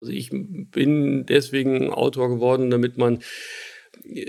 [0.00, 3.18] Also ich bin deswegen Autor geworden, damit man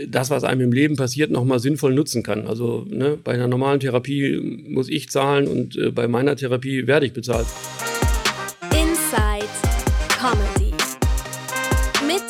[0.07, 2.47] das, was einem im Leben passiert, nochmal sinnvoll nutzen kann.
[2.47, 7.05] Also ne, bei einer normalen Therapie muss ich zahlen und äh, bei meiner Therapie werde
[7.05, 7.47] ich bezahlt.
[8.73, 9.47] Inside
[10.09, 10.73] Comedy
[12.05, 12.23] mit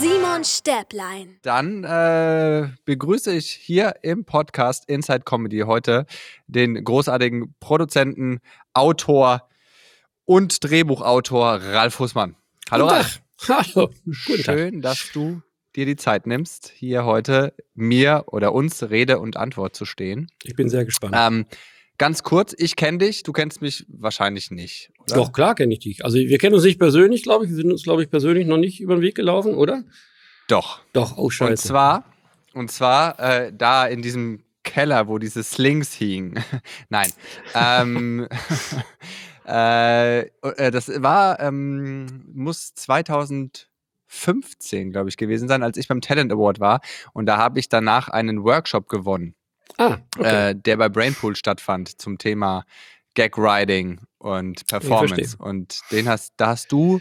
[0.00, 1.38] Simon Stäblein.
[1.42, 6.06] Dann äh, begrüße ich hier im Podcast Inside Comedy heute
[6.46, 8.40] den großartigen Produzenten,
[8.74, 9.48] Autor
[10.24, 12.36] und Drehbuchautor Ralf Hussmann.
[12.68, 13.22] Hallo Ralf.
[13.48, 13.90] Hallo.
[14.10, 15.40] Schön, dass du
[15.76, 20.32] dir die Zeit nimmst, hier heute mir oder uns Rede und Antwort zu stehen.
[20.42, 21.14] Ich bin sehr gespannt.
[21.16, 21.46] Ähm,
[21.96, 24.90] ganz kurz, ich kenne dich, du kennst mich wahrscheinlich nicht.
[24.98, 25.14] Oder?
[25.14, 26.04] Doch, klar kenne ich dich.
[26.04, 27.50] Also wir kennen uns nicht persönlich, glaube ich.
[27.50, 29.84] Wir sind uns, glaube ich, persönlich noch nicht über den Weg gelaufen, oder?
[30.48, 30.80] Doch.
[30.92, 31.50] Doch, oh scheiße.
[31.50, 32.04] Und zwar,
[32.52, 36.42] und zwar äh, da in diesem Keller, wo diese Slings hingen.
[36.88, 37.12] Nein.
[37.54, 38.26] ähm,
[39.46, 46.32] äh, äh, das war, ähm, muss 2015, glaube ich, gewesen sein, als ich beim Talent
[46.32, 46.80] Award war.
[47.12, 49.34] Und da habe ich danach einen Workshop gewonnen,
[49.78, 50.50] ah, okay.
[50.50, 52.64] äh, der bei Brainpool stattfand zum Thema
[53.14, 55.36] Gag Writing und Performance.
[55.38, 57.00] Und den hast, da hast du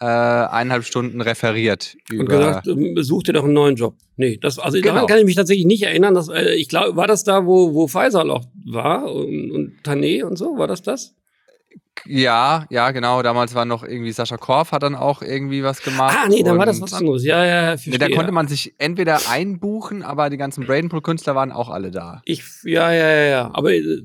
[0.00, 2.38] äh, eineinhalb Stunden referiert und über.
[2.38, 3.94] gesagt, ähm, such dir doch einen neuen Job.
[4.16, 4.94] Nee, das, also Genau.
[4.94, 6.14] daran kann ich mich tatsächlich nicht erinnern.
[6.14, 10.24] Dass, äh, ich glaube, war das da, wo, wo Pfizer noch war und, und Tané
[10.24, 10.58] und so?
[10.58, 11.14] War das das?
[12.06, 13.22] Ja, ja, genau.
[13.22, 16.14] Damals war noch irgendwie Sascha Korf hat dann auch irgendwie was gemacht.
[16.18, 17.24] Ah, nee, dann war das was anderes.
[17.24, 21.50] Ja, ja, ja, Nee, da konnte man sich entweder einbuchen, aber die ganzen Brainpool-Künstler waren
[21.50, 22.20] auch alle da.
[22.26, 23.50] Ich, ja, ja, ja, ja.
[23.54, 24.02] Aber äh,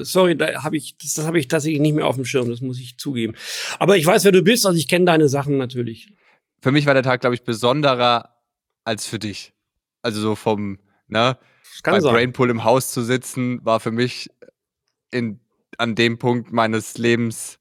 [0.00, 2.50] sorry, da habe ich, das, das habe ich tatsächlich nicht mehr auf dem Schirm.
[2.50, 3.34] Das muss ich zugeben.
[3.78, 4.66] Aber ich weiß, wer du bist.
[4.66, 6.12] Also ich kenne deine Sachen natürlich.
[6.60, 8.34] Für mich war der Tag, glaube ich, besonderer
[8.82, 9.52] als für dich.
[10.02, 11.38] Also so vom, ne,
[11.74, 12.12] Das kann bei sein.
[12.12, 14.30] Brainpool im Haus zu sitzen, war für mich
[15.12, 15.38] in,
[15.78, 17.58] an dem Punkt meines Lebens,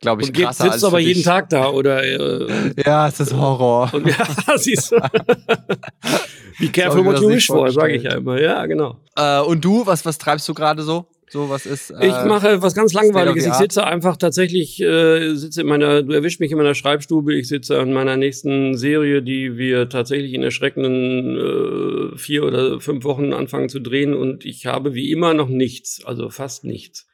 [0.00, 1.22] glaube ich, und krasser sitzt als aber jeden.
[1.22, 3.90] Tag da oder äh, Ja, es ist Horror.
[3.94, 4.96] und ja, siehst du.
[6.58, 8.40] Be careful what you wish for, sage ich ja immer.
[8.40, 9.00] Ja, genau.
[9.16, 11.06] Äh, und du, was, was treibst du gerade so?
[11.32, 11.90] So, was ist.
[11.92, 13.46] Äh, Ich mache was ganz Langweiliges.
[13.46, 17.34] Ich sitze einfach tatsächlich, äh, sitze in meiner, du erwischst mich in meiner Schreibstube.
[17.34, 23.04] Ich sitze an meiner nächsten Serie, die wir tatsächlich in erschreckenden äh, vier oder fünf
[23.04, 24.12] Wochen anfangen zu drehen.
[24.12, 27.08] Und ich habe wie immer noch nichts, also fast nichts.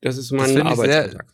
[0.00, 1.26] Das ist mein sehr- Arbeitsalltag.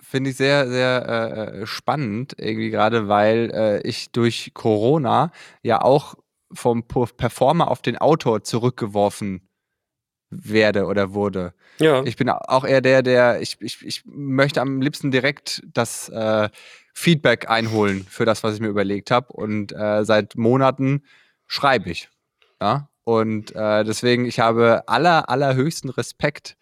[0.00, 5.32] Finde ich sehr, sehr äh, spannend, irgendwie gerade, weil äh, ich durch Corona
[5.62, 6.14] ja auch
[6.50, 9.48] vom Performer auf den Autor zurückgeworfen
[10.30, 11.52] werde oder wurde.
[11.78, 12.02] Ja.
[12.04, 16.48] Ich bin auch eher der, der, ich, ich, ich möchte am liebsten direkt das äh,
[16.94, 19.32] Feedback einholen für das, was ich mir überlegt habe.
[19.32, 21.04] Und äh, seit Monaten
[21.46, 22.08] schreibe ich.
[22.60, 22.88] Ja?
[23.04, 26.56] Und äh, deswegen, ich habe aller, allerhöchsten Respekt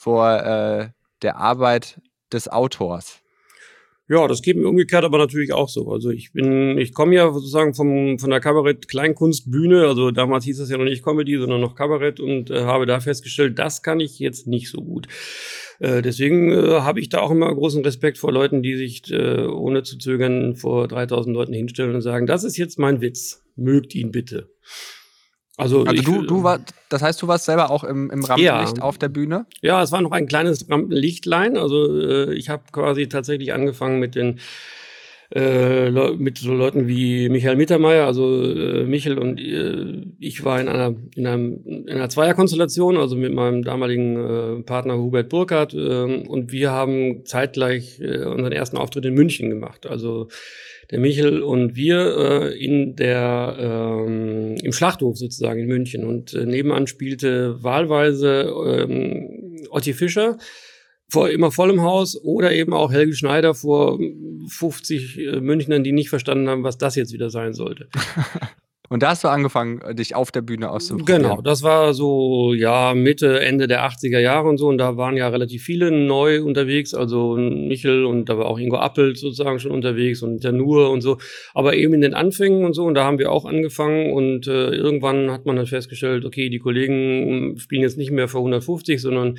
[0.00, 0.88] vor äh,
[1.20, 2.00] der Arbeit
[2.32, 3.20] des Autors.
[4.08, 5.92] Ja, das geht mir umgekehrt aber natürlich auch so.
[5.92, 10.70] Also ich bin, ich komme ja sozusagen vom, von der Kabarett-Kleinkunstbühne, also damals hieß es
[10.70, 14.18] ja noch nicht Comedy, sondern noch Kabarett und äh, habe da festgestellt, das kann ich
[14.18, 15.06] jetzt nicht so gut.
[15.80, 19.44] Äh, deswegen äh, habe ich da auch immer großen Respekt vor Leuten, die sich äh,
[19.44, 23.94] ohne zu zögern vor 3000 Leuten hinstellen und sagen, das ist jetzt mein Witz, mögt
[23.94, 24.48] ihn bitte.
[25.60, 28.78] Also, Also ich, du, du war, das heißt, du warst selber auch im, im Rampenlicht
[28.78, 28.82] Ja.
[28.82, 29.46] auf der Bühne?
[29.60, 31.56] Ja, es war noch ein kleines Rampenlichtlein.
[31.56, 34.38] Also äh, ich habe quasi tatsächlich angefangen mit den
[35.32, 40.66] äh, mit so Leuten wie Michael Mittermeier, also äh, Michel und äh, ich war in
[40.68, 46.24] einer in, einem, in einer Zweierkonstellation, also mit meinem damaligen äh, Partner Hubert Burkhardt äh,
[46.26, 49.86] und wir haben zeitgleich äh, unseren ersten Auftritt in München gemacht.
[49.86, 50.26] Also
[50.90, 56.46] der Michel und wir äh, in der ähm, im Schlachthof sozusagen in München und äh,
[56.46, 60.38] nebenan spielte wahlweise ähm, Otti Fischer
[61.08, 63.98] vor immer voll im Haus oder eben auch Helge Schneider vor
[64.48, 67.88] 50 äh, Münchnern, die nicht verstanden haben, was das jetzt wieder sein sollte.
[68.92, 71.22] Und da hast du angefangen, dich auf der Bühne auszuprobieren.
[71.22, 74.66] Genau, das war so, ja, Mitte, Ende der 80er Jahre und so.
[74.66, 76.92] Und da waren ja relativ viele neu unterwegs.
[76.92, 81.18] Also Michel und da war auch Ingo Appelt sozusagen schon unterwegs und der und so.
[81.54, 82.84] Aber eben in den Anfängen und so.
[82.84, 84.12] Und da haben wir auch angefangen.
[84.12, 88.38] Und äh, irgendwann hat man dann festgestellt, okay, die Kollegen spielen jetzt nicht mehr für
[88.38, 89.38] 150, sondern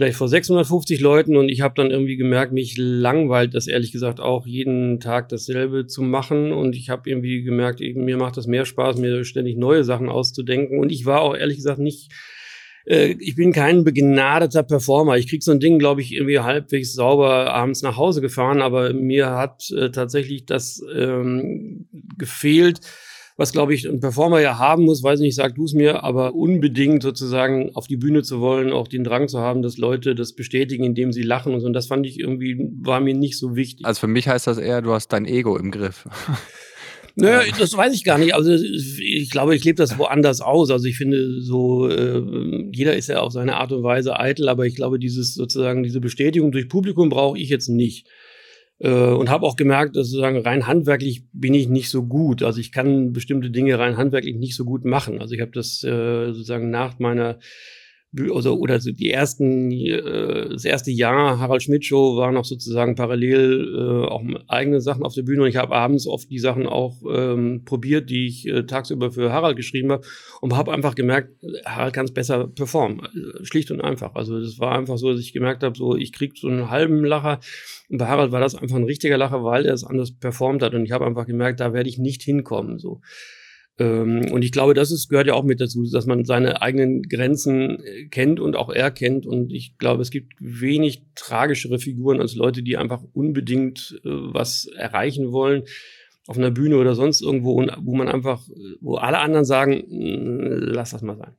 [0.00, 4.18] vielleicht vor 650 Leuten und ich habe dann irgendwie gemerkt, mich langweilt das ehrlich gesagt
[4.18, 6.52] auch jeden Tag dasselbe zu machen.
[6.52, 10.78] Und ich habe irgendwie gemerkt, mir macht das mehr Spaß, mir ständig neue Sachen auszudenken.
[10.78, 12.10] Und ich war auch ehrlich gesagt nicht
[12.86, 15.18] äh, ich bin kein begnadeter Performer.
[15.18, 18.94] Ich krieg so ein Ding, glaube ich, irgendwie halbwegs sauber abends nach Hause gefahren, aber
[18.94, 22.80] mir hat äh, tatsächlich das ähm, gefehlt,
[23.40, 26.34] was, glaube ich, ein Performer ja haben muss, weiß nicht, sag du es mir, aber
[26.34, 30.34] unbedingt sozusagen auf die Bühne zu wollen, auch den Drang zu haben, dass Leute das
[30.34, 31.66] bestätigen, indem sie lachen und so.
[31.66, 33.86] Und das fand ich irgendwie, war mir nicht so wichtig.
[33.86, 36.06] Also für mich heißt das eher, du hast dein Ego im Griff.
[37.16, 38.34] Naja, das weiß ich gar nicht.
[38.34, 40.70] Also ich glaube, ich lebe das woanders aus.
[40.70, 42.22] Also ich finde so, äh,
[42.72, 46.00] jeder ist ja auf seine Art und Weise eitel, aber ich glaube, dieses sozusagen, diese
[46.00, 48.06] Bestätigung durch Publikum brauche ich jetzt nicht.
[48.80, 52.42] Äh, und habe auch gemerkt, dass sozusagen rein handwerklich bin ich nicht so gut.
[52.42, 55.20] Also ich kann bestimmte Dinge rein handwerklich nicht so gut machen.
[55.20, 57.38] Also ich habe das äh, sozusagen nach meiner
[58.18, 62.96] also, oder so die ersten, äh, das erste Jahr Harald Schmidt Show war noch sozusagen
[62.96, 66.66] parallel äh, auch eigene Sachen auf der Bühne und ich habe abends oft die Sachen
[66.66, 70.06] auch ähm, probiert, die ich äh, tagsüber für Harald geschrieben habe
[70.40, 71.34] und habe einfach gemerkt,
[71.64, 74.14] Harald kann es besser performen, äh, schlicht und einfach.
[74.16, 77.04] Also das war einfach so, dass ich gemerkt habe, so ich krieg so einen halben
[77.04, 77.38] Lacher
[77.88, 80.74] und bei Harald war das einfach ein richtiger Lacher, weil er es anders performt hat
[80.74, 83.00] und ich habe einfach gemerkt, da werde ich nicht hinkommen so.
[83.78, 87.02] Ähm, und ich glaube, das ist, gehört ja auch mit dazu, dass man seine eigenen
[87.02, 89.26] Grenzen äh, kennt und auch erkennt.
[89.26, 94.66] Und ich glaube, es gibt wenig tragischere Figuren als Leute, die einfach unbedingt äh, was
[94.66, 95.64] erreichen wollen
[96.26, 98.42] auf einer Bühne oder sonst irgendwo, wo man einfach,
[98.80, 101.34] wo alle anderen sagen, lass das mal sein.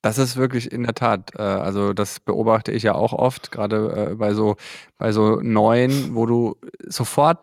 [0.00, 4.16] Das ist wirklich in der Tat, äh, also das beobachte ich ja auch oft, gerade
[4.18, 4.56] bei so,
[4.98, 6.56] bei so neuen, wo du
[6.86, 7.38] sofort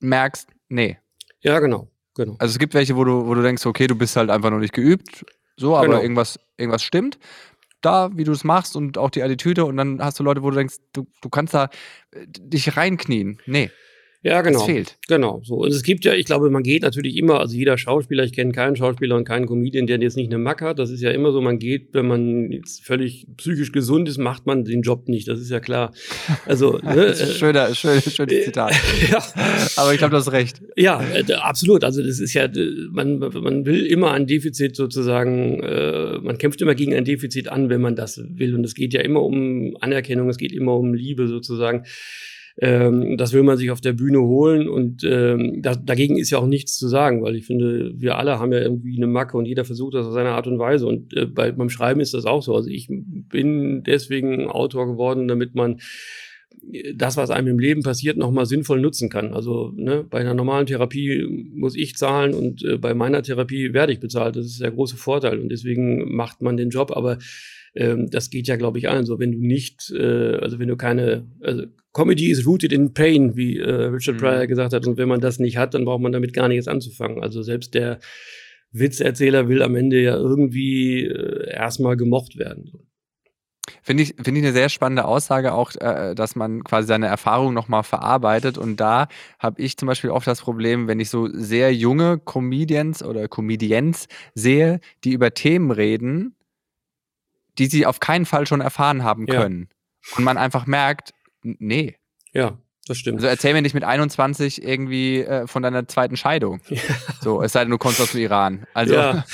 [0.00, 0.98] merkst, nee.
[1.40, 1.88] Ja, genau.
[2.18, 2.34] Genau.
[2.40, 4.58] Also es gibt welche, wo du, wo du denkst, okay, du bist halt einfach noch
[4.58, 5.24] nicht geübt,
[5.56, 6.02] so, aber genau.
[6.02, 7.16] irgendwas, irgendwas stimmt.
[7.80, 10.50] Da, wie du es machst und auch die Attitüde und dann hast du Leute, wo
[10.50, 11.68] du denkst, du, du kannst da
[12.10, 13.38] äh, dich reinknien.
[13.46, 13.70] Nee.
[14.22, 14.58] Ja, genau.
[14.58, 14.98] Das fehlt.
[15.06, 15.40] Genau.
[15.44, 15.56] So.
[15.58, 18.50] Und es gibt ja, ich glaube, man geht natürlich immer, also jeder Schauspieler, ich kenne
[18.50, 20.80] keinen Schauspieler und keinen Comedian, der jetzt nicht eine Mack hat.
[20.80, 24.44] Das ist ja immer so, man geht, wenn man jetzt völlig psychisch gesund ist, macht
[24.44, 25.28] man den Job nicht.
[25.28, 25.92] Das ist ja klar.
[26.46, 28.72] Also, ne, das ist schöner, schöner, schönes äh, Zitat.
[29.08, 29.22] ja.
[29.76, 30.62] Aber ich glaube, du hast recht.
[30.76, 31.84] Ja, äh, absolut.
[31.84, 32.48] Also das ist ja,
[32.90, 37.70] man, man will immer ein Defizit sozusagen, äh, man kämpft immer gegen ein Defizit an,
[37.70, 38.56] wenn man das will.
[38.56, 41.84] Und es geht ja immer um Anerkennung, es geht immer um Liebe sozusagen.
[42.60, 46.38] Ähm, das will man sich auf der Bühne holen und ähm, da, dagegen ist ja
[46.38, 49.46] auch nichts zu sagen, weil ich finde, wir alle haben ja irgendwie eine Macke und
[49.46, 50.86] jeder versucht das auf seine Art und Weise.
[50.86, 52.56] Und äh, bei, beim Schreiben ist das auch so.
[52.56, 55.78] Also ich bin deswegen Autor geworden, damit man
[56.94, 59.34] das, was einem im Leben passiert, nochmal sinnvoll nutzen kann.
[59.34, 63.92] Also ne, bei einer normalen Therapie muss ich zahlen und äh, bei meiner Therapie werde
[63.92, 64.36] ich bezahlt.
[64.36, 66.90] Das ist der große Vorteil und deswegen macht man den Job.
[66.90, 67.18] Aber
[67.74, 69.18] ähm, das geht ja, glaube ich, allen so.
[69.18, 71.64] Wenn du nicht, äh, also wenn du keine, also
[71.98, 74.20] Comedy is rooted in pain, wie äh, Richard mhm.
[74.20, 74.86] Pryor gesagt hat.
[74.86, 77.20] Und wenn man das nicht hat, dann braucht man damit gar nichts anzufangen.
[77.24, 77.98] Also selbst der
[78.70, 82.70] Witzerzähler will am Ende ja irgendwie äh, erstmal gemocht werden.
[83.82, 87.52] Finde ich, finde ich eine sehr spannende Aussage auch, äh, dass man quasi seine Erfahrung
[87.52, 88.58] nochmal verarbeitet.
[88.58, 89.08] Und da
[89.40, 94.06] habe ich zum Beispiel oft das Problem, wenn ich so sehr junge Comedians oder Comedians
[94.36, 96.36] sehe, die über Themen reden,
[97.58, 99.68] die sie auf keinen Fall schon erfahren haben können.
[99.68, 100.18] Ja.
[100.18, 101.12] Und man einfach merkt,
[101.58, 101.96] nee.
[102.32, 102.58] Ja.
[102.88, 103.18] Das stimmt.
[103.18, 106.60] Also erzähl mir nicht mit 21 irgendwie äh, von deiner zweiten Scheidung.
[106.70, 106.94] Ja.
[107.20, 108.66] So, es sei denn, du kommst aus dem Iran.
[108.72, 109.24] Also, ja,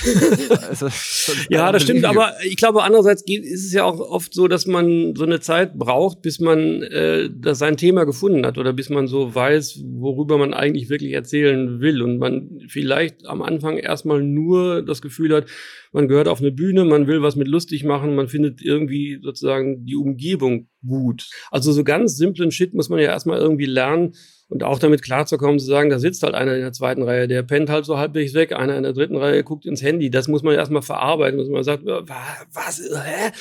[1.49, 2.03] ja das stimmt.
[2.03, 5.77] Aber ich glaube, andererseits ist es ja auch oft so, dass man so eine Zeit
[5.77, 10.39] braucht, bis man äh, das sein Thema gefunden hat oder bis man so weiß, worüber
[10.39, 12.01] man eigentlich wirklich erzählen will.
[12.01, 15.45] Und man vielleicht am Anfang erstmal nur das Gefühl hat,
[15.95, 19.85] man gehört auf eine Bühne, man will was mit lustig machen, man findet irgendwie sozusagen
[19.85, 21.29] die Umgebung gut.
[21.51, 24.13] Also so ganz simplen Shit muss man ja erstmal irgendwie lernen
[24.49, 27.43] und auch damit klarzukommen, zu sagen, da sitzt halt einer in der zweiten Reihe, der
[27.43, 30.09] pennt halt so halbwegs weg, einer in der dritten Reihe guckt ins Handy.
[30.09, 33.31] Das muss man erstmal verarbeiten, dass man sagt, was, hä?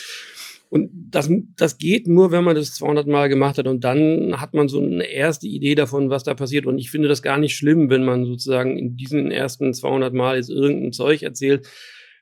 [0.70, 3.66] Und das, das geht nur, wenn man das 200 Mal gemacht hat.
[3.66, 6.66] Und dann hat man so eine erste Idee davon, was da passiert.
[6.66, 10.36] Und ich finde das gar nicht schlimm, wenn man sozusagen in diesen ersten 200 Mal
[10.36, 11.68] jetzt irgendein Zeug erzählt,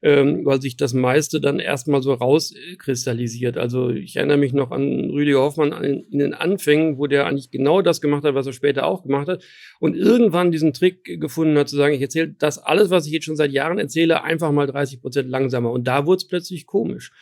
[0.03, 3.57] ähm, weil sich das meiste dann erstmal so rauskristallisiert.
[3.57, 7.53] Also ich erinnere mich noch an Rüdiger Hoffmann an, in den Anfängen, wo der eigentlich
[7.53, 9.45] genau das gemacht hat, was er später auch gemacht hat
[9.79, 13.25] und irgendwann diesen Trick gefunden hat, zu sagen, ich erzähle das alles, was ich jetzt
[13.25, 15.71] schon seit Jahren erzähle, einfach mal 30 Prozent langsamer.
[15.71, 17.13] Und da wurde es plötzlich komisch.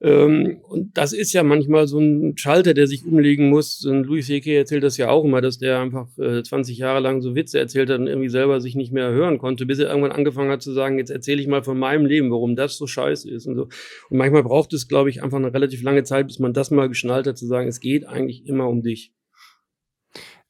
[0.00, 3.84] Ähm, und das ist ja manchmal so ein Schalter, der sich umlegen muss.
[3.84, 4.54] Und Louis C.K.
[4.54, 7.88] erzählt das ja auch immer, dass der einfach äh, 20 Jahre lang so Witze erzählt
[7.88, 10.72] hat und irgendwie selber sich nicht mehr hören konnte, bis er irgendwann angefangen hat zu
[10.72, 13.62] sagen, jetzt erzähle ich mal von meinem Leben, warum das so scheiße ist und so.
[14.10, 16.88] Und manchmal braucht es, glaube ich, einfach eine relativ lange Zeit, bis man das mal
[16.88, 19.12] geschnallt hat, zu sagen, es geht eigentlich immer um dich.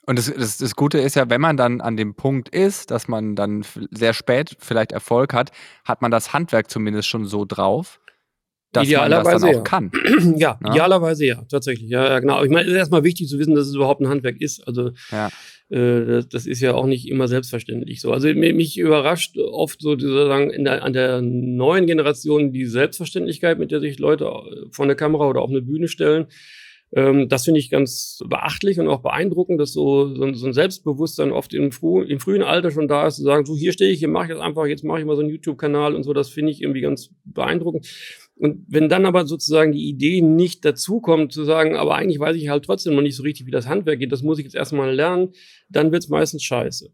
[0.09, 3.09] Und das, das, das Gute ist ja, wenn man dann an dem Punkt ist, dass
[3.09, 5.51] man dann sehr spät vielleicht Erfolg hat,
[5.85, 8.01] hat man das Handwerk zumindest schon so drauf,
[8.81, 9.61] dass man das dann auch ja.
[9.61, 9.91] kann.
[10.37, 11.91] ja, ja, idealerweise ja, tatsächlich.
[11.91, 12.43] Ja, ja genau.
[12.43, 14.67] Ich meine, es ist erstmal wichtig zu wissen, dass es überhaupt ein Handwerk ist.
[14.67, 15.29] Also ja.
[15.71, 18.13] äh, das, das, ist ja auch nicht immer selbstverständlich so.
[18.13, 23.71] Also mich überrascht oft so sozusagen in der, an der neuen Generation die Selbstverständlichkeit, mit
[23.71, 24.31] der sich Leute
[24.71, 26.27] vor eine Kamera oder auf eine Bühne stellen.
[26.93, 31.33] Ähm, das finde ich ganz beachtlich und auch beeindruckend, dass so, so, so ein Selbstbewusstsein
[31.33, 33.99] oft im, früh, im, frühen Alter schon da ist, zu sagen, so hier stehe ich,
[33.99, 36.29] hier mache ich das einfach, jetzt mache ich mal so einen YouTube-Kanal und so, das
[36.29, 37.87] finde ich irgendwie ganz beeindruckend.
[38.37, 42.49] Und wenn dann aber sozusagen die Idee nicht dazukommt, zu sagen, aber eigentlich weiß ich
[42.49, 44.95] halt trotzdem noch nicht so richtig, wie das Handwerk geht, das muss ich jetzt erstmal
[44.95, 45.33] lernen,
[45.69, 46.91] dann wird es meistens scheiße.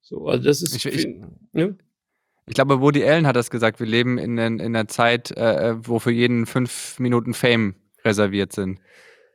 [0.00, 0.76] So, also das ist.
[0.76, 1.08] Ich, ich,
[1.52, 1.76] ne?
[2.46, 5.70] ich glaube, Woody Allen hat das gesagt, wir leben in, in, in einer Zeit, äh,
[5.70, 7.74] äh wo für jeden fünf Minuten Fame
[8.04, 8.78] reserviert sind.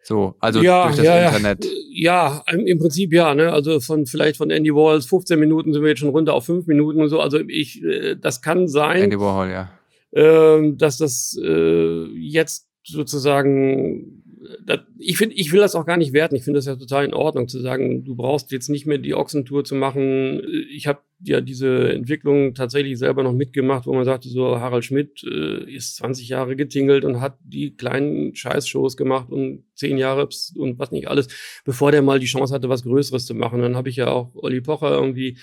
[0.09, 1.67] So, also ja, durch das ja, Internet.
[1.91, 3.53] Ja, im Prinzip ja, ne?
[3.53, 6.65] Also von vielleicht von Andy Warhols 15 Minuten sind wir jetzt schon runter auf 5
[6.65, 7.19] Minuten und so.
[7.19, 9.03] Also ich, äh, das kann sein.
[9.03, 9.69] Andy Warhol, ja.
[10.09, 14.23] Äh, dass das äh, jetzt sozusagen
[14.65, 16.35] das, ich finde, ich will das auch gar nicht werten.
[16.35, 19.13] Ich finde das ja total in Ordnung zu sagen, du brauchst jetzt nicht mehr die
[19.13, 20.41] Ochsentour zu machen.
[20.71, 25.23] Ich habe ja diese Entwicklung tatsächlich selber noch mitgemacht, wo man sagte, so Harald Schmidt
[25.23, 30.79] äh, ist 20 Jahre getingelt und hat die kleinen Scheißshows gemacht und zehn Jahre und
[30.79, 31.27] was nicht alles,
[31.65, 33.61] bevor der mal die Chance hatte, was Größeres zu machen.
[33.61, 35.37] Dann habe ich ja auch Olli Pocher irgendwie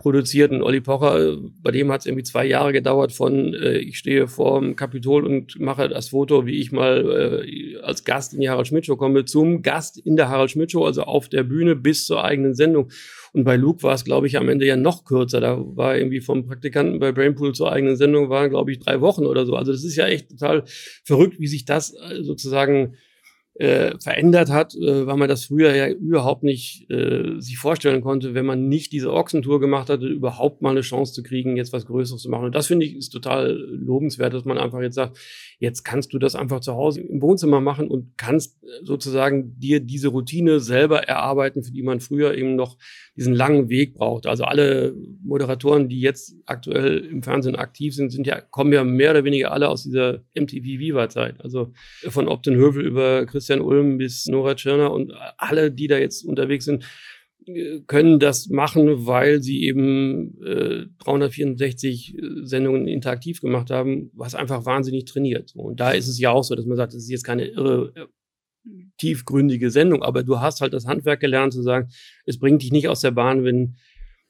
[0.00, 0.50] produziert.
[0.50, 4.28] Und Olli Pocher, bei dem hat es irgendwie zwei Jahre gedauert von, äh, ich stehe
[4.28, 8.48] vor dem Kapitol und mache das Foto, wie ich mal äh, als Gast in die
[8.48, 11.76] Harald Schmidt Show komme, zum Gast in der Harald Schmidt Show, also auf der Bühne
[11.76, 12.90] bis zur eigenen Sendung.
[13.32, 15.40] Und bei Luke war es, glaube ich, am Ende ja noch kürzer.
[15.40, 19.26] Da war irgendwie vom Praktikanten bei Brainpool zur eigenen Sendung waren, glaube ich, drei Wochen
[19.26, 19.54] oder so.
[19.54, 20.64] Also das ist ja echt total
[21.04, 22.94] verrückt, wie sich das äh, sozusagen
[23.54, 28.32] äh, verändert hat, äh, weil man das früher ja überhaupt nicht äh, sich vorstellen konnte,
[28.34, 31.86] wenn man nicht diese Ochsentour gemacht hatte, überhaupt mal eine Chance zu kriegen, jetzt was
[31.86, 32.46] Größeres zu machen.
[32.46, 35.18] Und das finde ich ist total lobenswert, dass man einfach jetzt sagt,
[35.60, 39.80] jetzt kannst du das einfach zu Hause im Wohnzimmer machen und kannst äh, sozusagen dir
[39.80, 42.78] diese Routine selber erarbeiten, für die man früher eben noch
[43.14, 44.26] diesen langen Weg braucht.
[44.26, 49.10] Also alle Moderatoren, die jetzt aktuell im Fernsehen aktiv sind, sind ja, kommen ja mehr
[49.10, 51.40] oder weniger alle aus dieser MTV Viva-Zeit.
[51.40, 51.72] Also
[52.08, 56.64] von Opten Hövel über Christian Ulm bis Nora Tschirner und alle, die da jetzt unterwegs
[56.64, 56.84] sind,
[57.86, 65.06] können das machen, weil sie eben äh, 364 Sendungen interaktiv gemacht haben, was einfach wahnsinnig
[65.06, 65.52] trainiert.
[65.54, 67.92] Und da ist es ja auch so, dass man sagt, das ist jetzt keine irre
[68.98, 71.88] tiefgründige Sendung, aber du hast halt das Handwerk gelernt zu sagen,
[72.26, 73.76] es bringt dich nicht aus der Bahn, wenn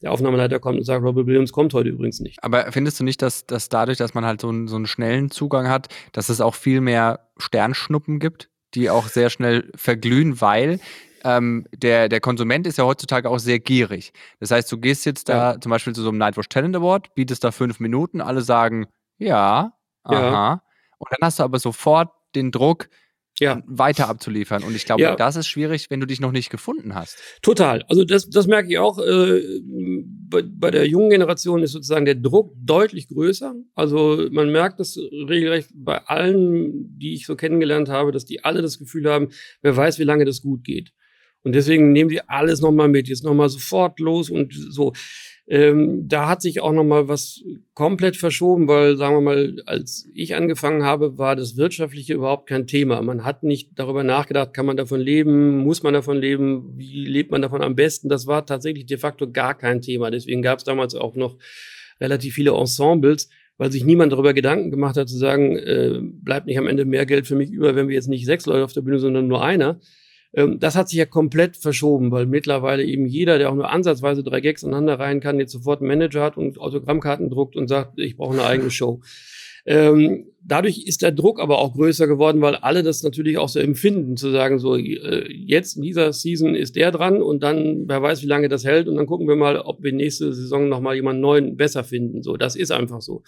[0.02, 2.43] der Aufnahmeleiter kommt und sagt, Robert Williams kommt heute übrigens nicht.
[2.43, 5.31] Aber findest du nicht, dass, dass dadurch, dass man halt so einen, so einen schnellen
[5.31, 10.81] Zugang hat, dass es auch viel mehr Sternschnuppen gibt, die auch sehr schnell verglühen, weil
[11.25, 14.12] ähm, der, der Konsument ist ja heutzutage auch sehr gierig.
[14.39, 15.61] Das heißt, du gehst jetzt da ja.
[15.61, 18.87] zum Beispiel zu so einem Nightwatch Talent Award, bietest da fünf Minuten, alle sagen,
[19.19, 19.73] ja,
[20.03, 20.15] aha.
[20.15, 20.62] Ja.
[20.99, 22.89] Und dann hast du aber sofort den Druck,
[23.41, 23.62] ja.
[23.67, 24.62] weiter abzuliefern.
[24.62, 25.17] Und ich glaube, ja.
[25.17, 27.19] das ist schwierig, wenn du dich noch nicht gefunden hast.
[27.43, 27.83] Total.
[27.89, 28.99] Also das, das merke ich auch.
[28.99, 29.61] Äh,
[30.29, 33.55] bei, bei der jungen Generation ist sozusagen der Druck deutlich größer.
[33.75, 38.62] Also man merkt das regelrecht bei allen, die ich so kennengelernt habe, dass die alle
[38.62, 39.31] das Gefühl haben,
[39.62, 40.93] wer weiß, wie lange das gut geht.
[41.42, 44.92] Und deswegen nehmen sie alles nochmal mit, jetzt nochmal sofort los und so.
[45.50, 47.42] Ähm, da hat sich auch nochmal was
[47.75, 52.68] komplett verschoben, weil, sagen wir mal, als ich angefangen habe, war das Wirtschaftliche überhaupt kein
[52.68, 53.02] Thema.
[53.02, 57.32] Man hat nicht darüber nachgedacht, kann man davon leben, muss man davon leben, wie lebt
[57.32, 58.09] man davon am besten.
[58.09, 60.12] Das war tatsächlich de facto gar kein Thema.
[60.12, 61.37] Deswegen gab es damals auch noch
[62.00, 63.28] relativ viele Ensembles,
[63.59, 67.06] weil sich niemand darüber Gedanken gemacht hat, zu sagen, äh, bleibt nicht am Ende mehr
[67.06, 69.42] Geld für mich über, wenn wir jetzt nicht sechs Leute auf der Bühne, sondern nur
[69.42, 69.80] einer.
[70.32, 74.22] Ähm, das hat sich ja komplett verschoben, weil mittlerweile eben jeder, der auch nur ansatzweise
[74.22, 77.99] drei Gags aneinander rein kann, jetzt sofort einen Manager hat und Autogrammkarten druckt und sagt,
[77.99, 79.00] ich brauche eine eigene Show.
[79.66, 83.60] Ähm, dadurch ist der Druck aber auch größer geworden, weil alle das natürlich auch so
[83.60, 88.02] empfinden, zu sagen, so äh, jetzt in dieser Season ist der dran und dann, wer
[88.02, 90.94] weiß, wie lange das hält und dann gucken wir mal, ob wir nächste Saison nochmal
[90.94, 92.22] jemanden neuen besser finden.
[92.22, 93.22] So, das ist einfach so.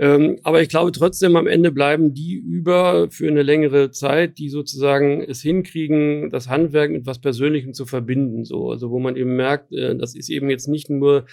[0.00, 4.48] Ähm, aber ich glaube trotzdem, am Ende bleiben die über für eine längere Zeit, die
[4.48, 8.46] sozusagen es hinkriegen, das Handwerk mit was Persönlichem zu verbinden.
[8.46, 11.26] So, also wo man eben merkt, äh, das ist eben jetzt nicht nur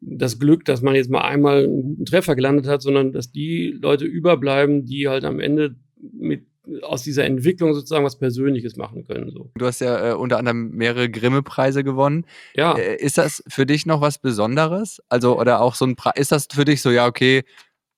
[0.00, 3.78] das Glück, dass man jetzt mal einmal einen guten Treffer gelandet hat, sondern dass die
[3.80, 6.46] Leute überbleiben, die halt am Ende mit
[6.82, 9.30] aus dieser Entwicklung sozusagen was Persönliches machen können.
[9.30, 9.50] So.
[9.56, 12.24] Du hast ja äh, unter anderem mehrere Grimme-Preise gewonnen.
[12.54, 12.76] Ja.
[12.76, 15.00] Äh, ist das für dich noch was Besonderes?
[15.08, 17.44] Also, oder auch so ein Preis, ist das für dich so, ja, okay,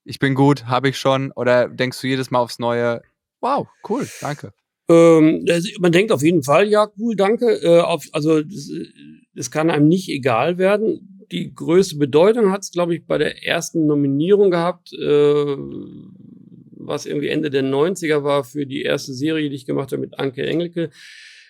[0.04, 1.32] ich bin gut, habe ich schon?
[1.32, 3.02] Oder denkst du jedes Mal aufs Neue,
[3.40, 4.52] wow, cool, danke?
[4.88, 5.44] Ähm,
[5.80, 7.62] man denkt auf jeden Fall, ja, cool, danke.
[7.62, 8.40] Äh, auf, also
[9.34, 11.24] es kann einem nicht egal werden.
[11.30, 14.92] Die größte Bedeutung hat es, glaube ich, bei der ersten Nominierung gehabt.
[14.92, 15.56] Äh,
[16.84, 20.18] was irgendwie Ende der 90er war für die erste Serie, die ich gemacht habe mit
[20.18, 20.90] Anke Engelke,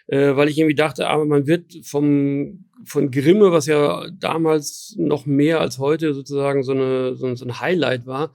[0.06, 5.26] äh, weil ich irgendwie dachte, aber man wird vom, von Grimme, was ja damals noch
[5.26, 8.34] mehr als heute sozusagen so, eine, so, so ein Highlight war,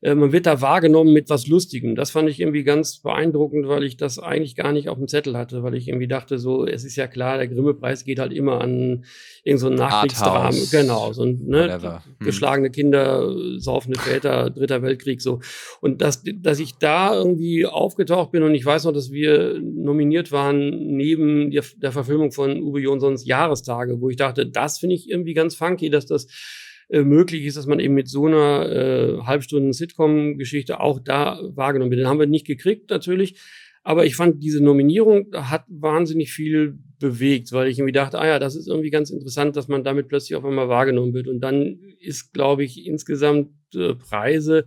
[0.00, 1.96] äh, man wird da wahrgenommen mit was Lustigem.
[1.96, 5.36] Das fand ich irgendwie ganz beeindruckend, weil ich das eigentlich gar nicht auf dem Zettel
[5.36, 8.60] hatte, weil ich irgendwie dachte, so, es ist ja klar, der Grimme-Preis geht halt immer
[8.60, 9.04] an
[9.42, 10.50] irgendein so Nachkriegsdrama.
[10.70, 12.24] Genau, so ein, ne, hm.
[12.24, 15.40] geschlagene Kinder, saufende Väter, Dritter Weltkrieg, so.
[15.80, 20.30] Und dass, dass ich da irgendwie aufgetaucht bin und ich weiß noch, dass wir nominiert
[20.30, 25.10] waren neben der, der Verfilmung von Uwe Jonsons Jahrestage, wo ich dachte, das finde ich
[25.10, 26.28] irgendwie ganz funky, dass das
[26.88, 31.90] äh, möglich ist, dass man eben mit so einer äh, halbstunden Sitcom-Geschichte auch da wahrgenommen
[31.90, 32.00] wird.
[32.00, 33.38] Den haben wir nicht gekriegt natürlich,
[33.82, 38.38] aber ich fand diese Nominierung hat wahnsinnig viel bewegt, weil ich irgendwie dachte, ah ja,
[38.38, 41.28] das ist irgendwie ganz interessant, dass man damit plötzlich auf einmal wahrgenommen wird.
[41.28, 44.66] Und dann ist, glaube ich, insgesamt äh, Preise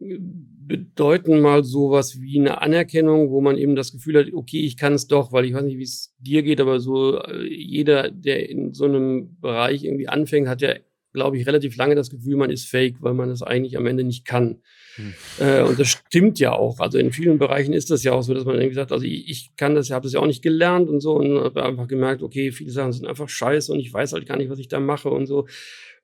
[0.00, 4.92] bedeuten mal sowas wie eine Anerkennung, wo man eben das Gefühl hat, okay, ich kann
[4.92, 8.48] es doch, weil ich weiß nicht, wie es dir geht, aber so äh, jeder, der
[8.48, 10.74] in so einem Bereich irgendwie anfängt, hat ja
[11.18, 14.04] glaube ich, relativ lange das Gefühl, man ist fake, weil man es eigentlich am Ende
[14.04, 14.62] nicht kann.
[14.94, 15.14] Hm.
[15.40, 16.80] Äh, und das stimmt ja auch.
[16.80, 19.28] Also in vielen Bereichen ist das ja auch so, dass man irgendwie sagt, also ich,
[19.28, 22.22] ich kann das, habe das ja auch nicht gelernt und so und habe einfach gemerkt,
[22.22, 24.80] okay, viele Sachen sind einfach scheiße und ich weiß halt gar nicht, was ich da
[24.80, 25.46] mache und so.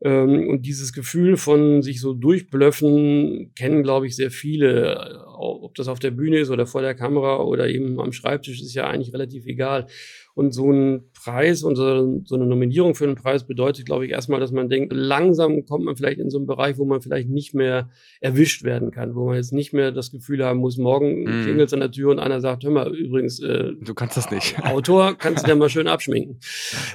[0.03, 5.25] Ähm, und dieses Gefühl von sich so durchblöffen kennen, glaube ich, sehr viele.
[5.37, 8.75] Ob das auf der Bühne ist oder vor der Kamera oder eben am Schreibtisch, ist
[8.75, 9.87] ja eigentlich relativ egal.
[10.35, 14.11] Und so ein Preis und so, so eine Nominierung für einen Preis bedeutet, glaube ich,
[14.11, 17.29] erstmal, dass man denkt, langsam kommt man vielleicht in so einen Bereich, wo man vielleicht
[17.29, 21.23] nicht mehr erwischt werden kann, wo man jetzt nicht mehr das Gefühl haben muss, morgen
[21.23, 21.43] mm.
[21.45, 24.31] klingelt es an der Tür und einer sagt, hör mal, übrigens, äh, du kannst das
[24.31, 24.59] nicht.
[24.65, 26.41] Autor, kannst du ja mal schön abschminken.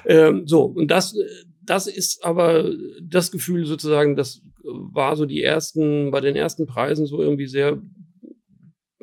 [0.06, 1.16] ähm, so, und das,
[1.64, 7.06] das ist aber das Gefühl sozusagen, das war so die ersten, bei den ersten Preisen
[7.06, 7.82] so irgendwie sehr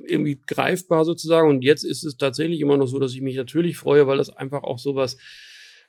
[0.08, 1.48] irgendwie greifbar sozusagen.
[1.48, 4.30] Und jetzt ist es tatsächlich immer noch so, dass ich mich natürlich freue, weil das
[4.30, 5.16] einfach auch sowas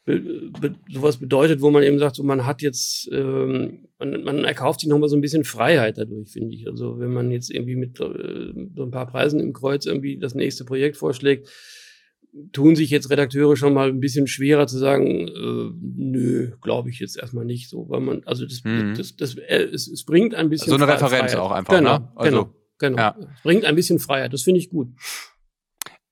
[0.08, 4.80] be, sowas bedeutet, wo man eben sagt, so man hat jetzt, ähm, man, man erkauft
[4.80, 6.68] sich nochmal so ein bisschen Freiheit dadurch, finde ich.
[6.68, 10.34] Also wenn man jetzt irgendwie mit äh, so ein paar Preisen im Kreuz irgendwie das
[10.34, 11.50] nächste Projekt vorschlägt,
[12.52, 17.00] tun sich jetzt Redakteure schon mal ein bisschen schwerer zu sagen, äh, nö, glaube ich
[17.00, 18.94] jetzt erstmal nicht so, weil man, also das, mhm.
[18.96, 20.70] das, das, das äh, es, es bringt ein bisschen.
[20.70, 21.38] So eine Referenz Freiheit.
[21.38, 22.12] auch einfach, genau, ne?
[22.16, 22.54] Also, genau.
[22.80, 22.98] Genau.
[22.98, 23.16] Ja.
[23.44, 24.34] Bringt ein bisschen Freiheit.
[24.34, 24.90] Das finde ich gut.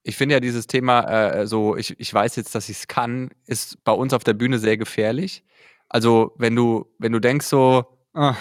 [0.04, 3.32] Ich finde ja dieses Thema, äh, so, ich, ich weiß jetzt, dass ich es kann,
[3.48, 5.44] ist bei uns auf der Bühne sehr gefährlich.
[5.90, 8.36] Also, wenn du, wenn du denkst so, ah,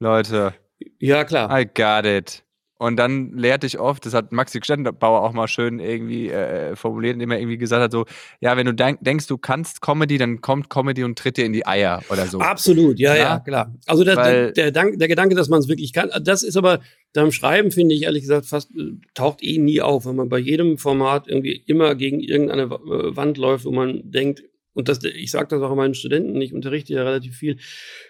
[0.00, 0.54] Leute.
[0.98, 1.50] Ja, klar.
[1.58, 2.43] I got it.
[2.84, 7.14] Und dann lehrt dich oft, das hat Maxi Gstenbauer auch mal schön irgendwie äh, formuliert,
[7.14, 8.04] indem er irgendwie gesagt hat, so,
[8.40, 11.54] ja, wenn du denk, denkst, du kannst Comedy, dann kommt Comedy und tritt dir in
[11.54, 12.40] die Eier oder so.
[12.40, 13.74] Absolut, ja, ja, ja klar.
[13.86, 16.80] Also der, Weil, der, der, der, Gedanke, dass man es wirklich kann, das ist aber
[17.14, 20.38] beim Schreiben, finde ich ehrlich gesagt, fast äh, taucht eh nie auf, wenn man bei
[20.38, 24.42] jedem Format irgendwie immer gegen irgendeine äh, Wand läuft, wo man denkt,
[24.74, 27.56] und das, ich sage das auch meinen Studenten, ich unterrichte ja relativ viel,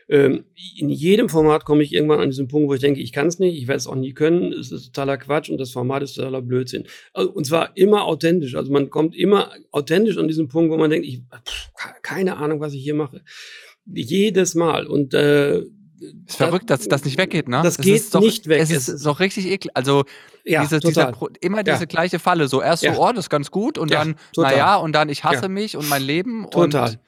[0.08, 0.44] ähm,
[0.78, 3.38] in jedem Format komme ich irgendwann an diesen Punkt, wo ich denke, ich kann es
[3.38, 6.14] nicht, ich werde es auch nie können, es ist totaler Quatsch und das Format ist
[6.14, 6.84] totaler Blödsinn.
[7.12, 10.90] Also, und zwar immer authentisch, also man kommt immer authentisch an diesen Punkt, wo man
[10.90, 11.70] denkt, ich pff,
[12.02, 13.22] keine Ahnung, was ich hier mache.
[13.86, 14.86] Jedes Mal.
[14.86, 15.62] Und äh,
[16.00, 17.60] ist verrückt, dass das nicht weggeht, ne?
[17.62, 18.60] Das, das geht doch, nicht weg.
[18.60, 19.70] Es ist, es doch richtig eklig.
[19.74, 20.04] Also
[20.44, 21.84] ja, diese, dieser, immer diese ja.
[21.84, 22.48] gleiche Falle.
[22.48, 22.94] So erst ja.
[22.94, 25.88] so, oh, das ist ganz gut und dann, naja, und dann ich hasse mich und
[25.88, 26.46] mein Leben.
[26.50, 26.98] Total.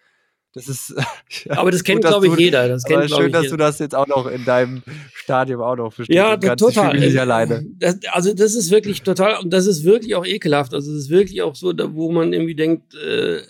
[0.57, 0.95] Das ist.
[1.51, 2.67] aber das kennt, glaube ich, du, jeder.
[2.67, 3.57] Das kennt, schön, dass jeder.
[3.57, 6.17] du das jetzt auch noch in deinem Stadium auch noch verstehst.
[6.17, 6.65] Ja, kannst.
[6.65, 6.97] total.
[6.97, 7.65] Ich nicht alleine.
[7.79, 10.73] Das, also, das ist wirklich total, und das ist wirklich auch ekelhaft.
[10.73, 13.43] Also, es ist wirklich auch so, wo man irgendwie denkt, äh,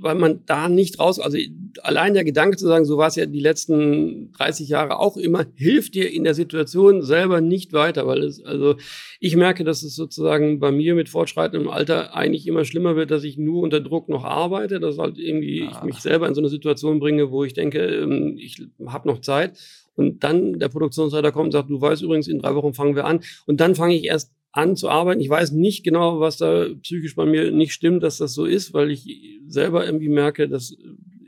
[0.00, 1.38] weil man da nicht raus, also
[1.82, 5.46] allein der Gedanke zu sagen, so war es ja die letzten 30 Jahre auch immer,
[5.54, 8.76] hilft dir in der Situation selber nicht weiter, weil es, also
[9.20, 13.24] ich merke, dass es sozusagen bei mir mit fortschreitendem Alter eigentlich immer schlimmer wird, dass
[13.24, 15.72] ich nur unter Druck noch arbeite, dass halt irgendwie ah.
[15.72, 19.20] ich mich selber in so eine Situation bringe, wo ich denke, ähm, ich habe noch
[19.20, 19.58] Zeit
[19.96, 23.04] und dann der Produktionsleiter kommt und sagt, du weißt übrigens, in drei Wochen fangen wir
[23.04, 25.20] an und dann fange ich erst an zu arbeiten.
[25.20, 28.74] Ich weiß nicht genau, was da psychisch bei mir nicht stimmt, dass das so ist,
[28.74, 30.76] weil ich selber irgendwie merke, das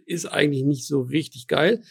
[0.06, 1.82] ist eigentlich nicht so richtig geil.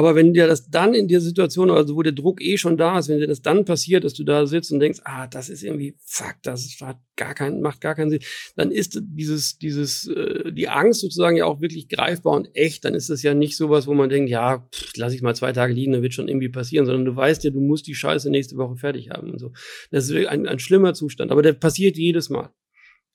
[0.00, 2.98] Aber wenn dir das dann in der Situation, also wo der Druck eh schon da
[2.98, 5.62] ist, wenn dir das dann passiert, dass du da sitzt und denkst, ah, das ist
[5.62, 8.20] irgendwie, fuck, das hat gar keinen, macht gar keinen Sinn,
[8.56, 12.86] dann ist dieses, dieses, äh, die Angst sozusagen ja auch wirklich greifbar und echt.
[12.86, 15.52] Dann ist das ja nicht sowas, wo man denkt, ja, pff, lass ich mal zwei
[15.52, 18.30] Tage liegen, dann wird schon irgendwie passieren, sondern du weißt ja, du musst die Scheiße
[18.30, 19.52] nächste Woche fertig haben und so.
[19.90, 22.48] Das ist ein, ein schlimmer Zustand, aber der passiert jedes Mal.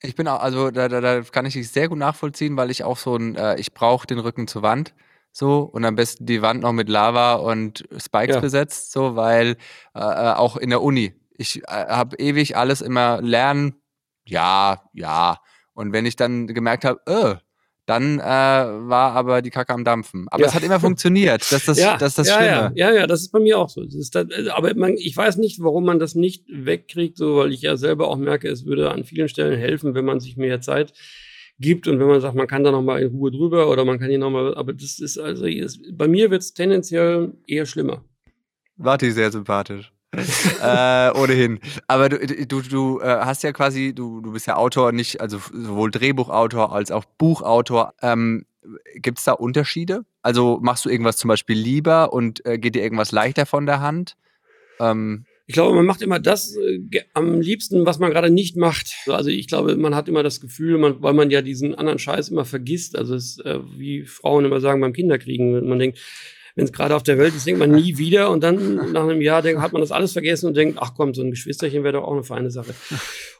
[0.04, 2.84] Ich bin auch, also da, da, da kann ich dich sehr gut nachvollziehen, weil ich
[2.84, 4.94] auch so ein, äh, ich brauche den Rücken zur Wand
[5.38, 8.40] so und am besten die Wand noch mit Lava und Spikes ja.
[8.40, 9.58] besetzt, so weil
[9.94, 13.76] äh, äh, auch in der Uni Ich äh, habe ewig alles immer lernen,
[14.26, 15.38] ja, ja.
[15.74, 17.36] Und wenn ich dann gemerkt habe, äh,
[17.86, 20.26] dann äh, war aber die Kacke am Dampfen.
[20.32, 20.48] Aber Ja.
[20.48, 21.42] es hat immer funktioniert.
[21.42, 22.72] Das ist das, ja, das, ist das ja, Schlimme.
[22.76, 23.84] ja, ja, ja, das ist bei mir auch so.
[23.84, 27.62] Das, äh, aber man, ich weiß nicht, warum man das nicht wegkriegt, so, weil ich
[27.62, 30.94] ja selber auch merke, es würde an vielen Stellen helfen, wenn man sich mehr Zeit
[31.60, 34.00] gibt und wenn man sagt, man kann da noch mal in Ruhe drüber oder man
[34.00, 37.66] kann hier noch mal, aber das ist also, es- bei mir wird es tendenziell eher
[37.66, 38.04] schlimmer.
[38.78, 39.92] Warte, sehr sympathisch.
[40.62, 41.60] äh, ohnehin.
[41.88, 45.40] Aber du, du, du äh, hast ja quasi, du, du bist ja Autor, nicht, also
[45.52, 47.94] sowohl Drehbuchautor als auch Buchautor.
[48.02, 48.46] Ähm,
[48.96, 50.06] Gibt es da Unterschiede?
[50.22, 53.82] Also machst du irgendwas zum Beispiel lieber und äh, geht dir irgendwas leichter von der
[53.82, 54.16] Hand?
[54.80, 56.80] Ähm, Ich glaube, man macht immer das äh,
[57.14, 58.94] am liebsten, was man gerade nicht macht.
[59.08, 62.30] Also ich glaube, man hat immer das Gefühl, man, weil man ja diesen anderen Scheiß
[62.30, 62.98] immer vergisst.
[62.98, 66.00] Also es äh, wie Frauen immer sagen beim Kinderkriegen, wenn man denkt,
[66.56, 69.22] wenn es gerade auf der Welt ist, denkt man nie wieder und dann nach einem
[69.22, 71.98] Jahr denk, hat man das alles vergessen und denkt, ach komm, so ein Geschwisterchen wäre
[71.98, 72.74] doch auch eine feine Sache.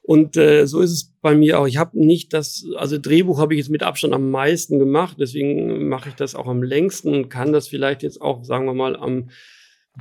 [0.04, 1.66] Und äh, so ist es bei mir auch.
[1.66, 5.88] Ich habe nicht das, also Drehbuch habe ich jetzt mit Abstand am meisten gemacht, deswegen
[5.88, 8.98] mache ich das auch am längsten und kann das vielleicht jetzt auch, sagen wir mal,
[8.98, 9.30] am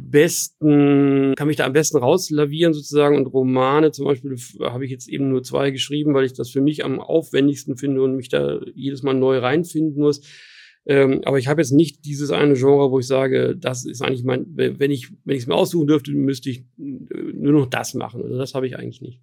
[0.02, 5.08] besten, kann mich da am besten rauslavieren sozusagen und Romane zum Beispiel habe ich jetzt
[5.08, 8.60] eben nur zwei geschrieben, weil ich das für mich am aufwendigsten finde und mich da
[8.74, 10.22] jedes Mal neu reinfinden muss.
[10.86, 14.24] Ähm, aber ich habe jetzt nicht dieses eine Genre, wo ich sage, das ist eigentlich
[14.24, 17.94] mein, wenn ich wenn ich es mir aussuchen dürfte, müsste ich äh, nur noch das
[17.94, 18.22] machen.
[18.22, 19.20] Also das habe ich eigentlich nicht.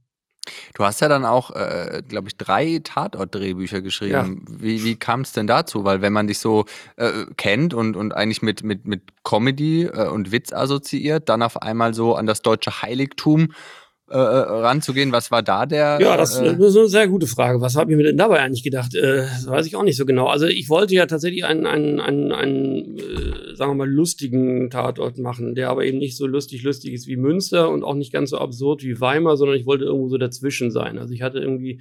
[0.74, 4.46] Du hast ja dann auch, äh, glaube ich, drei Tatort-Drehbücher geschrieben.
[4.50, 5.84] Wie, wie kam es denn dazu?
[5.84, 6.66] Weil wenn man dich so
[6.98, 11.62] äh, kennt und, und eigentlich mit, mit, mit Comedy äh, und Witz assoziiert, dann auf
[11.62, 13.54] einmal so an das deutsche Heiligtum
[14.12, 15.98] äh, äh, ranzugehen, was war da der?
[16.02, 17.62] Ja, das, äh, das ist eine sehr gute Frage.
[17.62, 18.94] Was habe ich mir denn dabei eigentlich gedacht?
[18.94, 20.28] Äh, das weiß ich auch nicht so genau.
[20.28, 25.18] Also ich wollte ja tatsächlich einen, einen, einen, einen äh, sagen wir mal, lustigen Tatort
[25.18, 28.32] machen, der aber eben nicht so lustig lustig ist wie Münster und auch nicht ganz
[28.32, 30.98] so absurd wie Weimar, sondern ich wollte irgendwo so dazwischen sein.
[30.98, 31.80] Also ich hatte irgendwie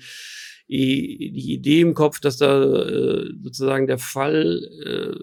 [0.69, 5.19] die Idee im Kopf, dass da äh, sozusagen der Fall äh,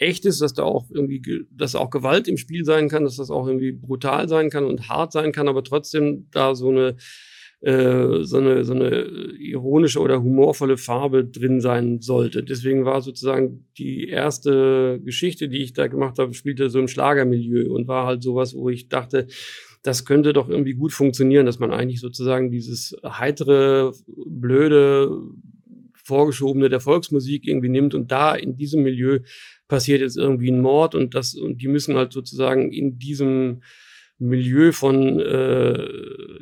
[0.00, 3.16] echt ist, dass da auch irgendwie, ge- dass auch Gewalt im Spiel sein kann, dass
[3.16, 6.96] das auch irgendwie brutal sein kann und hart sein kann, aber trotzdem da so eine
[7.62, 9.02] äh, so eine so eine
[9.38, 12.42] ironische oder humorvolle Farbe drin sein sollte.
[12.42, 17.70] Deswegen war sozusagen die erste Geschichte, die ich da gemacht habe, spielte so im Schlagermilieu
[17.74, 19.26] und war halt sowas, wo ich dachte,
[19.82, 23.92] das könnte doch irgendwie gut funktionieren, dass man eigentlich sozusagen dieses heitere,
[24.26, 25.10] blöde,
[26.04, 29.20] vorgeschobene der Volksmusik irgendwie nimmt und da in diesem Milieu
[29.68, 33.62] passiert jetzt irgendwie ein Mord und das und die müssen halt sozusagen in diesem
[34.20, 35.88] Milieu von äh,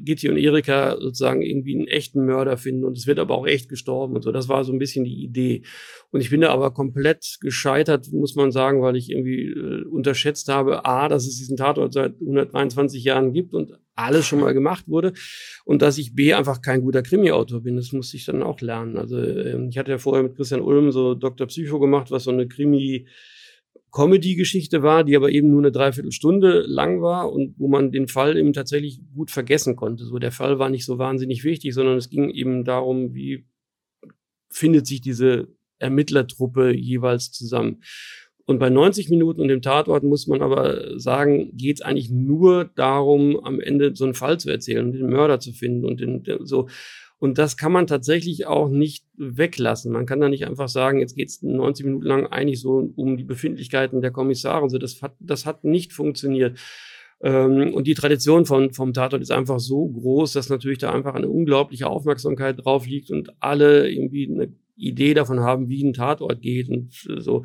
[0.01, 3.69] Gitti und Erika sozusagen irgendwie einen echten Mörder finden und es wird aber auch echt
[3.69, 4.33] gestorben und so.
[4.33, 5.63] Das war so ein bisschen die Idee.
[6.11, 10.49] Und ich bin da aber komplett gescheitert, muss man sagen, weil ich irgendwie äh, unterschätzt
[10.49, 14.89] habe, A, dass es diesen Tatort seit 123 Jahren gibt und alles schon mal gemacht
[14.89, 15.13] wurde
[15.65, 17.77] und dass ich B, einfach kein guter Krimi-Autor bin.
[17.77, 18.97] Das musste ich dann auch lernen.
[18.97, 21.47] Also ähm, ich hatte ja vorher mit Christian Ulm so Dr.
[21.47, 23.07] Psycho gemacht, was so eine Krimi-
[23.91, 28.37] Comedy-Geschichte war, die aber eben nur eine Dreiviertelstunde lang war und wo man den Fall
[28.37, 30.05] eben tatsächlich gut vergessen konnte.
[30.05, 33.47] So der Fall war nicht so wahnsinnig wichtig, sondern es ging eben darum, wie
[34.51, 35.49] findet sich diese
[35.79, 37.83] Ermittlertruppe jeweils zusammen.
[38.45, 42.71] Und bei 90 Minuten und dem Tatort muss man aber sagen, geht es eigentlich nur
[42.77, 46.23] darum, am Ende so einen Fall zu erzählen und den Mörder zu finden und den,
[46.23, 46.69] den so.
[47.19, 49.93] Und das kann man tatsächlich auch nicht weglassen.
[49.93, 53.17] Man kann da nicht einfach sagen, jetzt geht es 90 Minuten lang eigentlich so um
[53.17, 54.63] die Befindlichkeiten der Kommissare.
[54.63, 56.59] und So, das hat, das hat nicht funktioniert.
[57.21, 61.15] Ähm, und die Tradition von, vom Tatort ist einfach so groß, dass natürlich da einfach
[61.15, 66.41] eine unglaubliche Aufmerksamkeit drauf liegt und alle irgendwie eine Idee davon haben, wie ein Tatort
[66.41, 67.43] geht und so.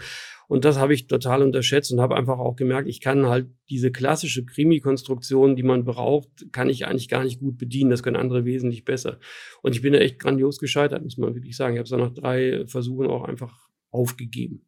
[0.47, 3.91] Und das habe ich total unterschätzt und habe einfach auch gemerkt, ich kann halt diese
[3.91, 7.89] klassische Krimi-Konstruktion, die man braucht, kann ich eigentlich gar nicht gut bedienen.
[7.89, 9.19] Das können andere wesentlich besser.
[9.61, 11.73] Und ich bin da echt grandios gescheitert, muss man wirklich sagen.
[11.73, 14.65] Ich habe es dann nach drei Versuchen auch einfach aufgegeben.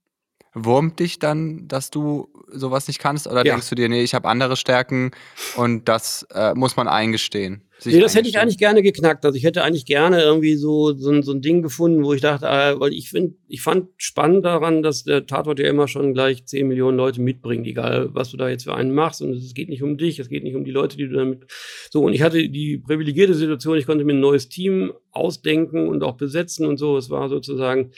[0.58, 3.28] Wurmt dich dann, dass du sowas nicht kannst?
[3.28, 3.52] Oder Ja.
[3.54, 5.12] denkst du dir, nee, ich habe andere Stärken
[5.58, 7.62] und das äh, muss man eingestehen?
[7.84, 8.42] Nee, das hätte ich eingestehen?
[8.42, 9.26] eigentlich gerne geknackt.
[9.26, 12.22] Also ich hätte eigentlich gerne irgendwie so, so, ein- so ein Ding gefunden, wo ich
[12.22, 16.14] dachte, äh, weil ich finde, ich fand spannend daran, dass der Tatort ja immer schon
[16.14, 19.22] gleich 10 Millionen Leute mitbringt, egal was du da jetzt für einen machst.
[19.22, 21.52] Und es geht nicht um dich, es geht nicht um die Leute, die du damit.
[21.92, 26.02] So, und ich hatte die privilegierte Situation, ich konnte mir ein neues Team ausdenken und
[26.02, 26.98] auch besetzen und so.
[26.98, 27.92] Es war sozusagen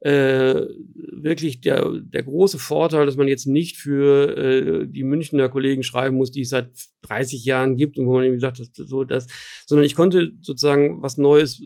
[0.00, 5.82] äh, wirklich der, der große Vorteil, dass man jetzt nicht für äh, die Münchner Kollegen
[5.82, 6.70] schreiben muss, die es seit
[7.02, 9.26] 30 Jahren gibt und wo man eben sagt, das, so das,
[9.66, 11.60] sondern ich konnte sozusagen was Neues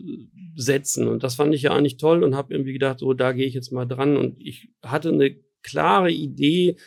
[0.55, 3.45] setzen und das fand ich ja eigentlich toll und habe irgendwie gedacht, so da gehe
[3.45, 6.77] ich jetzt mal dran und ich hatte eine klare Idee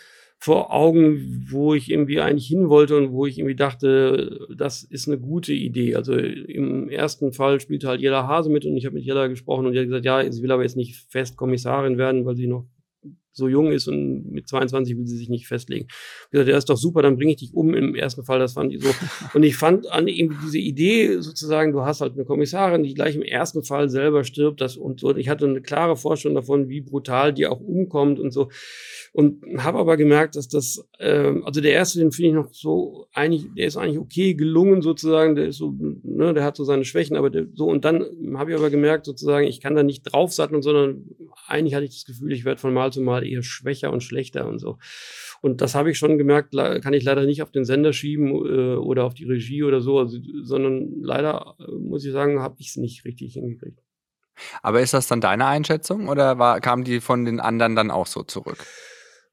[0.46, 5.08] vor Augen, wo ich irgendwie eigentlich hin wollte und wo ich irgendwie dachte, das ist
[5.08, 5.96] eine gute Idee.
[5.96, 9.66] Also im ersten Fall spielte halt Jella Hase mit und ich habe mit Jella gesprochen
[9.66, 12.46] und die hat gesagt, ja, sie will aber jetzt nicht fest Kommissarin werden, weil sie
[12.46, 12.64] noch
[13.36, 15.86] so jung ist und mit 22 will sie sich nicht festlegen.
[15.88, 18.38] Ich gesagt, ja, ist doch super, dann bringe ich dich um im ersten Fall.
[18.38, 18.88] Das fand ich so.
[19.34, 23.14] Und ich fand an eben diese Idee sozusagen, du hast halt eine Kommissarin, die gleich
[23.14, 25.14] im ersten Fall selber stirbt, das und so.
[25.16, 28.48] Ich hatte eine klare Vorstellung davon, wie brutal die auch umkommt und so.
[29.12, 33.06] Und habe aber gemerkt, dass das, äh, also der erste, den finde ich noch so
[33.12, 36.84] eigentlich, der ist eigentlich okay gelungen sozusagen, der ist so, ne, der hat so seine
[36.84, 38.04] Schwächen, aber der, so und dann
[38.36, 41.04] habe ich aber gemerkt sozusagen, ich kann da nicht draufsatteln, sondern
[41.46, 44.46] eigentlich hatte ich das Gefühl, ich werde von Mal zu Mal eher schwächer und schlechter
[44.46, 44.78] und so.
[45.42, 48.76] Und das habe ich schon gemerkt, kann ich leider nicht auf den Sender schieben äh,
[48.76, 52.68] oder auf die Regie oder so, also, sondern leider, äh, muss ich sagen, habe ich
[52.68, 53.80] es nicht richtig hingekriegt.
[54.62, 58.06] Aber ist das dann deine Einschätzung oder war, kam die von den anderen dann auch
[58.06, 58.58] so zurück?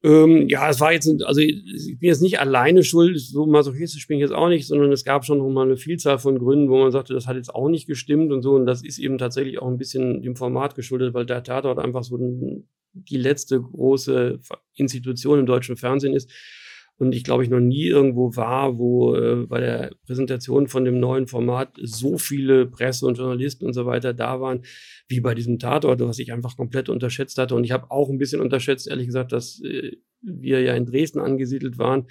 [0.06, 4.18] Ähm, ja, es war jetzt, also ich bin jetzt nicht alleine schuld, so masochistisch bin
[4.18, 6.78] ich jetzt auch nicht, sondern es gab schon noch mal eine Vielzahl von Gründen, wo
[6.78, 8.56] man sagte, das hat jetzt auch nicht gestimmt und so.
[8.56, 12.04] Und das ist eben tatsächlich auch ein bisschen dem Format geschuldet, weil der Tatort einfach
[12.04, 14.40] so ein, die letzte große
[14.76, 16.32] Institution im deutschen Fernsehen ist
[16.98, 21.00] und ich glaube ich noch nie irgendwo war, wo äh, bei der Präsentation von dem
[21.00, 24.62] neuen Format so viele Presse und Journalisten und so weiter da waren,
[25.08, 27.56] wie bei diesem Tatort, was ich einfach komplett unterschätzt hatte.
[27.56, 31.20] Und ich habe auch ein bisschen unterschätzt, ehrlich gesagt, dass äh, wir ja in Dresden
[31.20, 32.08] angesiedelt waren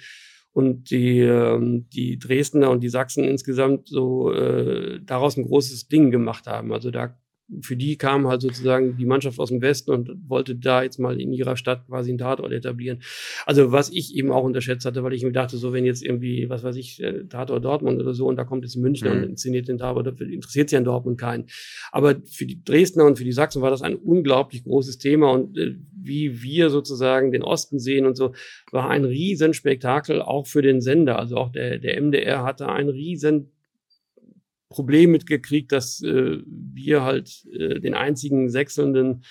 [0.51, 6.11] und die, ähm, die Dresdner und die Sachsen insgesamt so äh, daraus ein großes Ding
[6.11, 6.73] gemacht haben.
[6.73, 7.17] Also da
[7.61, 11.19] für die kam halt sozusagen die Mannschaft aus dem Westen und wollte da jetzt mal
[11.19, 12.99] in ihrer Stadt quasi einen Tatort etablieren.
[13.45, 16.49] Also was ich eben auch unterschätzt hatte, weil ich mir dachte, so wenn jetzt irgendwie,
[16.49, 19.23] was weiß ich, äh, Tatort Dortmund oder so und da kommt jetzt Münchner mhm.
[19.23, 21.45] und inszeniert den Tatort, interessiert sich ja in Dortmund keinen.
[21.91, 25.57] Aber für die Dresdner und für die Sachsen war das ein unglaublich großes Thema und
[25.57, 28.33] äh, wie wir sozusagen den Osten sehen und so,
[28.71, 31.19] war ein Riesenspektakel auch für den Sender.
[31.19, 33.51] Also auch der, der MDR hatte ein riesen
[34.73, 39.23] Problem mitgekriegt, dass äh, wir halt äh, den einzigen sechselnden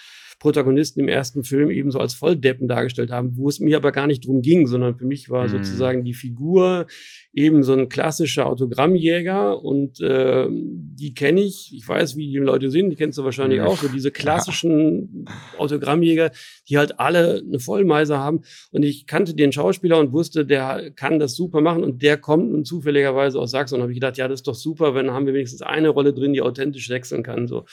[0.43, 4.27] Protagonisten im ersten Film ebenso als Volldeppen dargestellt haben, wo es mir aber gar nicht
[4.27, 5.51] drum ging, sondern für mich war mhm.
[5.51, 6.89] sozusagen die Figur
[7.33, 11.73] eben so ein klassischer Autogrammjäger und äh, die kenne ich.
[11.77, 13.67] Ich weiß, wie die Leute sind, die kennst du wahrscheinlich ja.
[13.67, 15.27] auch, so diese klassischen
[15.59, 16.33] Autogrammjäger,
[16.69, 18.41] die halt alle eine Vollmeise haben.
[18.73, 22.51] Und ich kannte den Schauspieler und wusste, der kann das super machen und der kommt
[22.51, 23.77] nun zufälligerweise aus Sachsen.
[23.77, 26.13] Und habe ich gedacht, ja, das ist doch super, wenn haben wir wenigstens eine Rolle
[26.13, 27.47] drin, die authentisch wechseln kann.
[27.47, 27.65] So.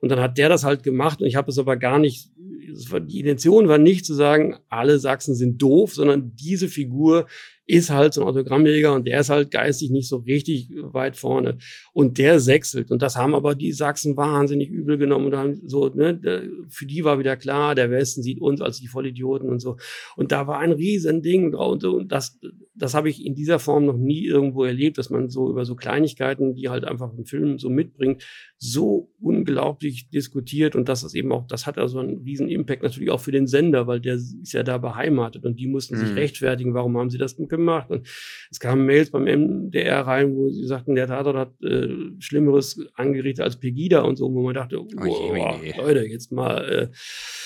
[0.00, 3.20] Und dann hat der das halt gemacht und ich habe es aber gar nicht, die
[3.20, 7.26] Intention war nicht zu sagen, alle Sachsen sind doof, sondern diese Figur
[7.66, 11.58] ist halt so ein Autogrammjäger und der ist halt geistig nicht so richtig weit vorne.
[11.92, 12.92] Und der sechselt.
[12.92, 17.04] Und das haben aber die Sachsen wahnsinnig übel genommen und haben so, ne, für die
[17.04, 19.76] war wieder klar, der Westen sieht uns als die Vollidioten und so.
[20.16, 21.82] Und da war ein riesen Ding drauf.
[21.82, 22.38] Und das,
[22.76, 25.74] das habe ich in dieser Form noch nie irgendwo erlebt, dass man so über so
[25.74, 28.24] Kleinigkeiten, die halt einfach ein Film so mitbringt,
[28.58, 30.76] so unglaublich diskutiert.
[30.76, 33.48] Und das ist eben auch, das hat also einen riesen Impact natürlich auch für den
[33.48, 36.14] Sender, weil der ist ja da beheimatet und die mussten sich mhm.
[36.14, 37.55] rechtfertigen, warum haben sie das denn gemacht.
[37.88, 38.06] Und
[38.50, 41.88] es kamen Mails beim MDR rein, wo sie sagten, der Tatort hat äh,
[42.18, 45.34] Schlimmeres angerichtet als Pegida und so, wo man dachte, oh, oh,
[45.78, 46.68] Leute, jetzt mal.
[46.68, 46.88] Äh,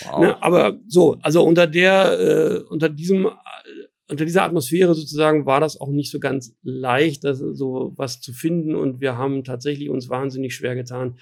[0.06, 0.20] wow.
[0.20, 3.30] ne, aber so, also unter der, äh, unter diesem äh,
[4.10, 8.32] unter dieser Atmosphäre sozusagen war das auch nicht so ganz leicht, das, so was zu
[8.32, 8.74] finden.
[8.74, 11.16] Und wir haben tatsächlich uns wahnsinnig schwer getan,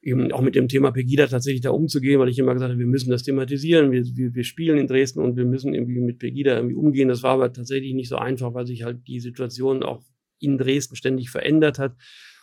[0.00, 2.86] eben auch mit dem Thema Pegida tatsächlich da umzugehen, weil ich immer gesagt habe, wir
[2.86, 6.56] müssen das thematisieren, wir, wir, wir spielen in Dresden und wir müssen irgendwie mit Pegida
[6.56, 7.08] irgendwie umgehen.
[7.08, 10.02] Das war aber tatsächlich nicht so einfach, weil sich halt die Situation auch
[10.40, 11.96] in Dresden ständig verändert hat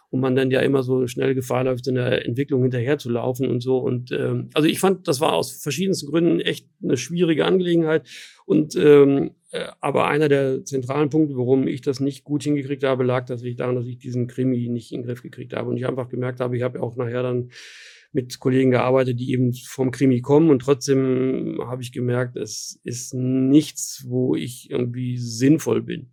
[0.10, 3.78] und man dann ja immer so schnell Gefahr läuft, in der Entwicklung hinterherzulaufen und so.
[3.78, 8.08] Und ähm, also ich fand, das war aus verschiedensten Gründen echt eine schwierige Angelegenheit.
[8.46, 9.45] Und ähm, äh,
[9.80, 13.76] aber einer der zentralen Punkte, warum ich das nicht gut hingekriegt habe, lag tatsächlich daran,
[13.76, 15.70] dass ich diesen Krimi nicht in den Griff gekriegt habe.
[15.70, 17.52] Und ich einfach gemerkt habe, ich habe auch nachher dann
[18.15, 23.13] mit Kollegen gearbeitet, die eben vom Krimi kommen und trotzdem habe ich gemerkt, es ist
[23.13, 26.12] nichts, wo ich irgendwie sinnvoll bin.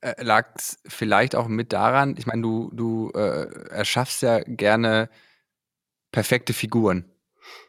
[0.00, 5.10] Äh, Lag es vielleicht auch mit daran, ich meine, du, du äh, erschaffst ja gerne
[6.12, 7.04] perfekte Figuren.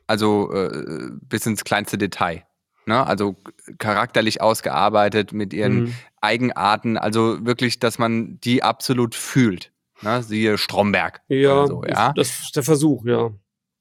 [0.06, 2.46] Also äh, bis ins kleinste Detail.
[2.86, 3.06] Ne?
[3.06, 3.36] Also
[3.78, 5.94] charakterlich ausgearbeitet mit ihren mhm.
[6.22, 6.98] Eigenarten.
[6.98, 9.72] Also wirklich, dass man die absolut fühlt.
[10.02, 10.24] Ne?
[10.24, 11.22] Siehe Stromberg.
[11.28, 13.32] Ja, so, ja, das ist der Versuch, ja.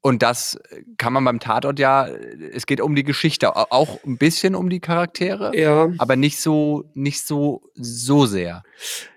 [0.06, 0.58] Und das
[0.98, 2.06] kann man beim Tatort ja,
[2.52, 5.90] es geht um die Geschichte, auch ein bisschen um die Charaktere, Ja.
[5.96, 8.64] aber nicht so, nicht so, so sehr.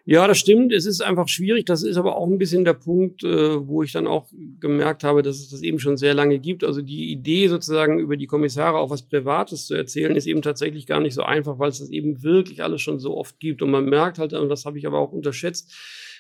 [0.06, 0.72] Ja, das stimmt.
[0.72, 1.66] Es ist einfach schwierig.
[1.66, 4.28] Das ist aber auch ein bisschen der Punkt, äh, wo ich dann auch
[4.62, 6.64] gemerkt habe, dass es das eben schon sehr lange gibt.
[6.64, 10.88] Also die Idee sozusagen über die Kommissare auch was Privates zu erzählen, ist eben tatsächlich
[10.88, 13.62] gar nicht so einfach, weil es das eben wirklich alles schon so oft gibt.
[13.62, 15.70] Und man merkt halt, und das habe ich aber auch unterschätzt,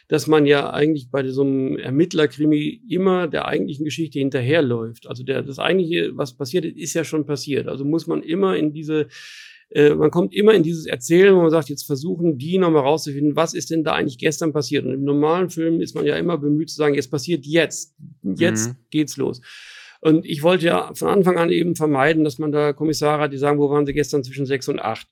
[0.08, 5.08] dass man ja eigentlich bei so einem Ermittlerkrimi immer der eigentlichen Geschichte hinterherläuft.
[5.08, 7.68] Also der, das eigentliche, was passiert ist, ist ja schon passiert.
[7.68, 9.08] Also muss man immer in diese
[9.70, 13.36] äh, man kommt immer in dieses Erzählen, wo man sagt, jetzt versuchen die nochmal rauszufinden,
[13.36, 14.86] was ist denn da eigentlich gestern passiert?
[14.86, 17.94] Und im normalen Film ist man ja immer bemüht zu sagen, jetzt passiert jetzt,
[18.24, 18.76] jetzt Mhm.
[18.92, 19.42] geht's los.
[20.00, 23.38] Und ich wollte ja von Anfang an eben vermeiden, dass man da Kommissare hat, die
[23.38, 25.08] sagen, wo waren sie gestern zwischen sechs und acht?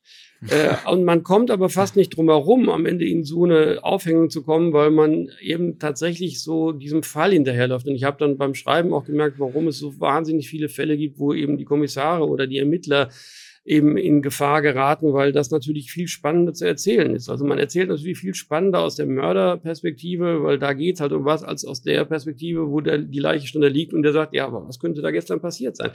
[0.49, 4.29] Äh, und man kommt aber fast nicht drum herum, am Ende in so eine Aufhängung
[4.29, 7.87] zu kommen, weil man eben tatsächlich so diesem Fall hinterherläuft.
[7.87, 11.19] Und ich habe dann beim Schreiben auch gemerkt, warum es so wahnsinnig viele Fälle gibt,
[11.19, 13.09] wo eben die Kommissare oder die Ermittler
[13.65, 17.29] eben in Gefahr geraten, weil das natürlich viel spannender zu erzählen ist.
[17.29, 21.43] Also man erzählt natürlich viel spannender aus der Mörderperspektive, weil da geht's halt um was,
[21.43, 24.45] als aus der Perspektive, wo der, die Leiche schon da liegt und der sagt, ja,
[24.45, 25.89] aber was könnte da gestern passiert sein?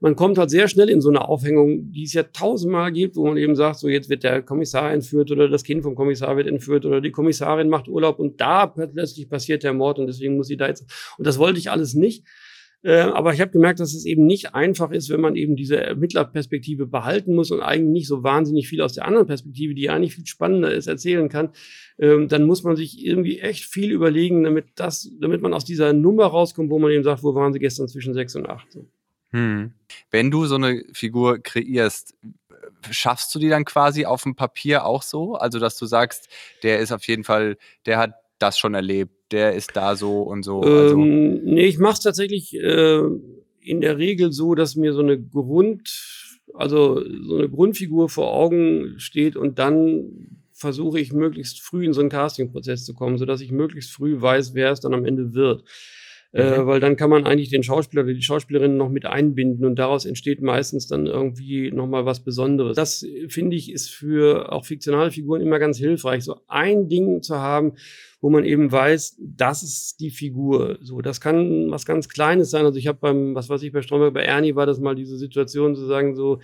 [0.00, 3.26] Man kommt halt sehr schnell in so eine Aufhängung, die es ja tausendmal gibt, wo
[3.26, 6.46] man eben sagt, so jetzt wird der Kommissar entführt oder das Kind vom Kommissar wird
[6.46, 10.46] entführt oder die Kommissarin macht Urlaub und da plötzlich passiert der Mord und deswegen muss
[10.46, 10.90] sie da jetzt.
[11.18, 12.24] Und das wollte ich alles nicht.
[12.82, 15.76] Äh, aber ich habe gemerkt, dass es eben nicht einfach ist, wenn man eben diese
[15.76, 20.14] Ermittlerperspektive behalten muss und eigentlich nicht so wahnsinnig viel aus der anderen Perspektive, die eigentlich
[20.14, 21.50] viel spannender ist, erzählen kann.
[21.98, 25.92] Ähm, dann muss man sich irgendwie echt viel überlegen, damit das, damit man aus dieser
[25.92, 28.78] Nummer rauskommt, wo man eben sagt, wo waren sie gestern zwischen sechs und acht.
[29.32, 29.72] Hm.
[30.10, 32.16] Wenn du so eine Figur kreierst,
[32.90, 35.34] schaffst du die dann quasi auf dem Papier auch so?
[35.34, 36.28] Also, dass du sagst,
[36.62, 40.42] der ist auf jeden Fall, der hat das schon erlebt, der ist da so und
[40.42, 40.60] so.
[40.60, 43.00] Also, Ähm, nee, ich mache es tatsächlich äh,
[43.60, 45.88] in der Regel so, dass mir so eine Grund,
[46.54, 52.00] also so eine Grundfigur vor Augen steht und dann versuche ich möglichst früh in so
[52.00, 55.64] einen Castingprozess zu kommen, sodass ich möglichst früh weiß, wer es dann am Ende wird.
[56.32, 56.66] Äh, Mhm.
[56.66, 60.04] weil dann kann man eigentlich den Schauspieler oder die Schauspielerin noch mit einbinden und daraus
[60.04, 62.76] entsteht meistens dann irgendwie nochmal was Besonderes.
[62.76, 67.22] Das äh, finde ich ist für auch fiktionale Figuren immer ganz hilfreich, so ein Ding
[67.22, 67.72] zu haben,
[68.22, 70.78] wo man eben weiß, das ist die Figur.
[70.82, 72.64] So, das kann was ganz Kleines sein.
[72.66, 75.16] Also ich habe beim, was weiß ich, bei Stromberg, bei Ernie war das mal diese
[75.16, 76.38] Situation zu sagen, so,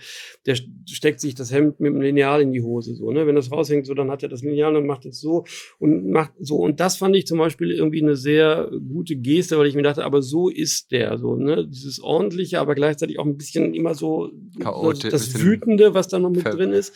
[0.45, 3.27] der st- steckt sich das Hemd mit dem Lineal in die Hose, so, ne?
[3.27, 5.45] Wenn das raushängt, so, dann hat er das Lineal und macht es so
[5.77, 6.55] und macht so.
[6.57, 10.03] Und das fand ich zum Beispiel irgendwie eine sehr gute Geste, weil ich mir dachte,
[10.03, 11.67] aber so ist der, so, ne?
[11.67, 16.07] Dieses ordentliche, aber gleichzeitig auch ein bisschen immer so, so Chaotisch, das bisschen Wütende, was
[16.07, 16.93] da noch mit drin ist.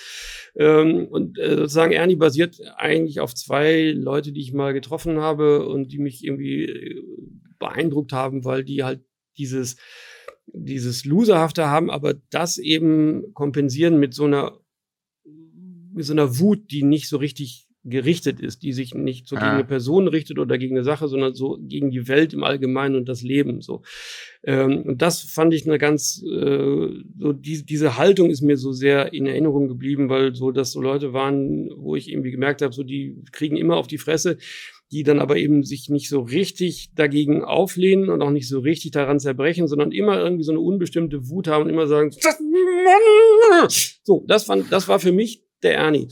[0.55, 5.67] Ähm, und äh, sozusagen Ernie basiert eigentlich auf zwei Leute, die ich mal getroffen habe
[5.67, 7.03] und die mich irgendwie äh,
[7.59, 9.01] beeindruckt haben, weil die halt
[9.37, 9.77] dieses,
[10.47, 14.59] dieses Loserhafte haben, aber das eben kompensieren mit so einer,
[15.93, 19.47] mit so einer Wut, die nicht so richtig gerichtet ist, die sich nicht so gegen
[19.47, 23.09] eine Person richtet oder gegen eine Sache, sondern so gegen die Welt im Allgemeinen und
[23.09, 23.81] das Leben so.
[24.43, 26.87] Ähm, und das fand ich eine ganz, äh,
[27.19, 30.81] so die, diese Haltung ist mir so sehr in Erinnerung geblieben, weil so das so
[30.81, 34.37] Leute waren, wo ich irgendwie gemerkt habe, so die kriegen immer auf die Fresse,
[34.91, 38.91] die dann aber eben sich nicht so richtig dagegen auflehnen und auch nicht so richtig
[38.91, 42.11] daran zerbrechen, sondern immer irgendwie so eine unbestimmte Wut haben und immer sagen,
[44.03, 46.09] so, das fand, das war für mich der Ernie.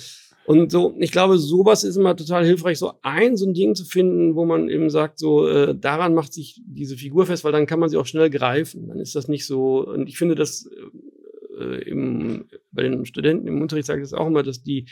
[0.49, 3.85] Und so, ich glaube, sowas ist immer total hilfreich, so ein so ein Ding zu
[3.85, 7.67] finden, wo man eben sagt, so äh, daran macht sich diese Figur fest, weil dann
[7.67, 8.87] kann man sie auch schnell greifen.
[8.87, 9.87] Dann ist das nicht so.
[9.87, 10.67] Und ich finde, dass
[11.55, 14.87] äh, im, bei den Studenten im Unterricht sage ich das auch immer, dass die,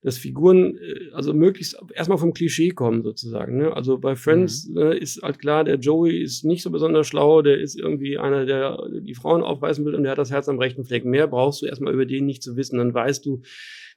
[0.00, 3.56] dass Figuren äh, also möglichst erstmal vom Klischee kommen sozusagen.
[3.56, 3.74] Ne?
[3.74, 7.58] Also bei Friends äh, ist halt klar, der Joey ist nicht so besonders schlau, der
[7.58, 10.84] ist irgendwie einer, der die Frauen aufreißen will und der hat das Herz am rechten
[10.84, 11.04] Fleck.
[11.04, 12.78] Mehr brauchst du erstmal über den nicht zu wissen.
[12.78, 13.42] Dann weißt du,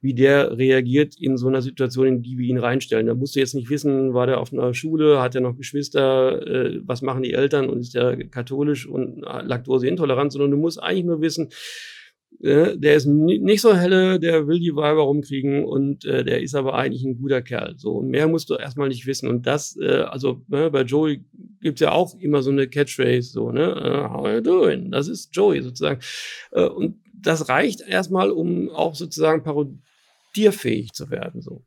[0.04, 3.08] wie der reagiert in so einer Situation, in die wir ihn reinstellen.
[3.08, 6.46] Da musst du jetzt nicht wissen, war der auf einer Schule, hat er noch Geschwister,
[6.46, 10.84] äh, was machen die Eltern und ist der katholisch und äh, laktoseintolerant, sondern du musst
[10.84, 11.50] eigentlich nur wissen,
[12.42, 16.42] äh, der ist ni- nicht so helle, der will die Weiber rumkriegen und äh, der
[16.42, 17.76] ist aber eigentlich ein guter Kerl.
[17.78, 19.30] So mehr musst du erstmal nicht wissen.
[19.30, 21.24] Und das, äh, also ne, bei Joey
[21.62, 24.92] gibt's ja auch immer so eine Catchphrase, so ne, äh, how are you doing?
[24.92, 26.02] Das ist Joey sozusagen.
[26.52, 29.44] Und das reicht erstmal, um auch sozusagen
[30.34, 31.42] parodierfähig zu werden.
[31.42, 31.64] So.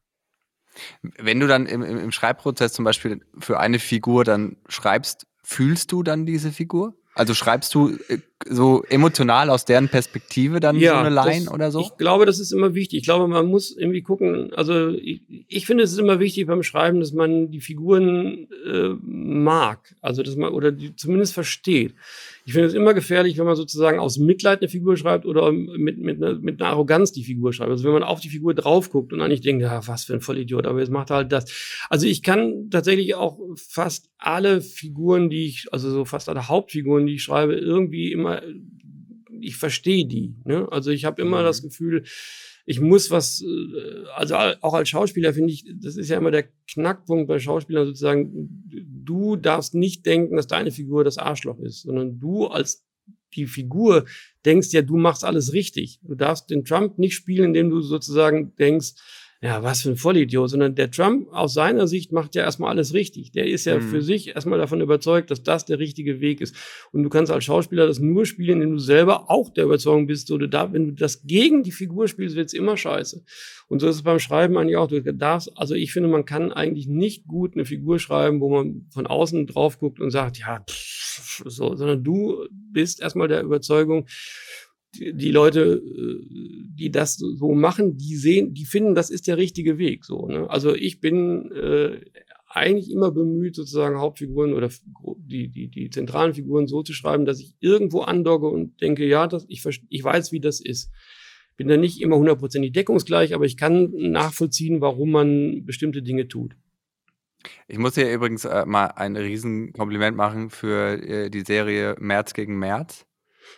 [1.18, 5.92] wenn du dann im, im, im Schreibprozess zum Beispiel für eine Figur dann schreibst, fühlst
[5.92, 6.94] du dann diese Figur?
[7.14, 11.55] Also schreibst du, äh, so emotional aus deren Perspektive dann Ja, so eine Line das-
[11.55, 11.81] oder so?
[11.81, 12.98] Ich glaube, das ist immer wichtig.
[12.98, 16.62] Ich glaube, man muss irgendwie gucken, also ich, ich finde, es ist immer wichtig beim
[16.62, 21.95] Schreiben, dass man die Figuren äh, mag, also dass man oder die zumindest versteht.
[22.49, 25.99] Ich finde es immer gefährlich, wenn man sozusagen aus Mitleid eine Figur schreibt oder mit,
[25.99, 27.70] mit, einer, mit einer Arroganz die Figur schreibt.
[27.72, 30.20] Also wenn man auf die Figur drauf guckt und eigentlich denkt, ja, was für ein
[30.20, 31.51] Vollidiot, aber jetzt macht er halt das.
[31.90, 37.05] Also ich kann tatsächlich auch fast alle Figuren, die ich, also so fast alle Hauptfiguren,
[37.07, 38.40] die ich schreibe, irgendwie immer,
[39.40, 40.36] ich verstehe die.
[40.44, 40.68] Ne?
[40.70, 41.47] Also ich habe immer Mhm.
[41.47, 42.05] das Gefühl,
[42.67, 46.33] ich muss was, äh, also al- auch als Schauspieler finde ich, das ist ja immer
[46.33, 51.83] der Knackpunkt bei Schauspielern sozusagen, du darfst nicht denken, dass deine Figur das Arschloch ist,
[51.83, 52.85] sondern du als
[53.35, 54.05] die Figur
[54.45, 56.01] denkst ja, du machst alles richtig.
[56.03, 58.95] Du darfst den Trump nicht spielen, indem du sozusagen denkst,
[59.47, 62.92] ja, was für ein Vollidiot, sondern der Trump aus seiner Sicht macht ja erstmal alles
[62.94, 63.30] richtig.
[63.30, 63.82] Der ist ja Mhm.
[63.82, 66.57] für sich erstmal davon überzeugt, dass das der richtige Weg ist.
[66.92, 70.30] Und du kannst als Schauspieler das nur spielen, indem du selber auch der Überzeugung bist,
[70.32, 73.22] oder da, wenn du das gegen die Figur spielst, wird's immer scheiße.
[73.68, 74.88] Und so ist es beim Schreiben eigentlich auch.
[74.88, 78.86] Du darfst, also ich finde, man kann eigentlich nicht gut eine Figur schreiben, wo man
[78.90, 84.07] von außen drauf guckt und sagt, ja, pff, so, sondern du bist erstmal der Überzeugung,
[84.99, 86.26] die, Leute, äh,
[86.78, 90.05] die das so machen, die sehen, die finden, das ist der richtige Weg.
[90.05, 90.49] So, ne?
[90.51, 92.01] Also ich bin äh,
[92.49, 94.70] eigentlich immer bemüht, sozusagen Hauptfiguren oder
[95.18, 99.26] die, die, die zentralen Figuren so zu schreiben, dass ich irgendwo andocke und denke, ja,
[99.26, 100.90] das, ich, ich weiß, wie das ist.
[101.57, 106.57] Bin da nicht immer hundertprozentig deckungsgleich, aber ich kann nachvollziehen, warum man bestimmte Dinge tut.
[107.68, 112.59] Ich muss hier übrigens äh, mal ein Riesenkompliment machen für äh, die Serie März gegen
[112.59, 113.05] März.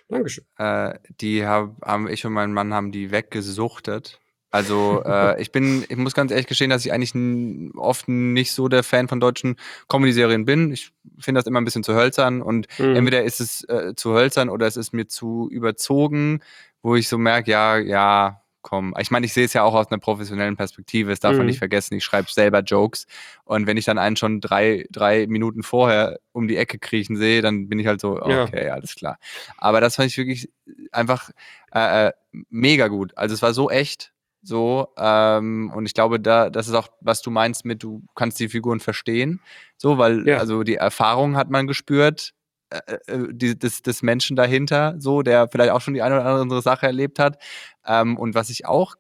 [0.09, 0.45] Dankeschön.
[0.59, 4.21] Äh, die hab, haben ich und mein Mann haben die weggesuchtet.
[4.51, 7.13] Also äh, ich bin, ich muss ganz ehrlich gestehen, dass ich eigentlich
[7.77, 9.57] oft nicht so der Fan von deutschen
[9.89, 10.73] Comedy-Serien bin.
[10.73, 12.97] Ich finde das immer ein bisschen zu hölzern und Mhm.
[12.97, 16.41] entweder ist es äh, zu hölzern oder es ist mir zu überzogen,
[16.83, 18.95] wo ich so merke, ja, ja, komm.
[18.99, 21.11] Ich meine, ich sehe es ja auch aus einer professionellen Perspektive.
[21.11, 21.47] Das darf man Mhm.
[21.47, 21.95] nicht vergessen.
[21.95, 23.07] Ich schreibe selber Jokes
[23.45, 27.41] und wenn ich dann einen schon drei, drei Minuten vorher um die Ecke kriechen sehe,
[27.41, 28.45] dann bin ich halt so, Ja.
[28.45, 29.19] okay, alles klar.
[29.57, 30.51] Aber das fand ich wirklich
[30.93, 31.31] einfach
[31.75, 32.13] äh, äh,
[32.51, 33.13] mega gut.
[33.17, 34.13] Also es war so echt.
[34.43, 38.39] So, ähm, und ich glaube, da, das ist auch, was du meinst mit, du kannst
[38.39, 39.41] die Figuren verstehen.
[39.77, 40.39] So, weil, Ja.
[40.39, 42.35] also die Erfahrung hat man gespürt,
[42.71, 46.27] äh, äh, die, des, des Menschen dahinter, so, der vielleicht auch schon die eine oder
[46.27, 47.39] andere Sache erlebt hat.
[47.89, 48.95] Ähm, und was ich auch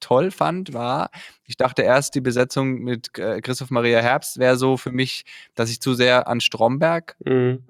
[0.00, 1.10] toll fand, war,
[1.44, 5.24] ich dachte erst, die Besetzung mit äh, Christoph Maria Herbst wäre so für mich,
[5.54, 7.64] dass ich zu sehr an Stromberg Mhm.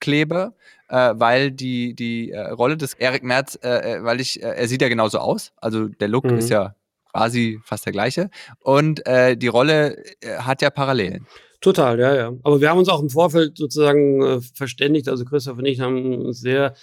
[0.00, 0.54] klebe,
[0.88, 4.80] äh, weil die, die äh, Rolle des Erik Merz, äh, äh, weil ich, er sieht
[4.82, 6.38] ja genauso aus, also der Look Mhm.
[6.38, 6.74] ist ja
[7.12, 10.02] quasi fast der gleiche und die Rolle
[10.38, 11.28] hat ja Parallelen.
[11.60, 12.32] Total, ja, ja.
[12.42, 16.40] Aber wir haben uns auch im Vorfeld sozusagen verständigt, also Christoph und ich haben uns
[16.40, 16.74] sehr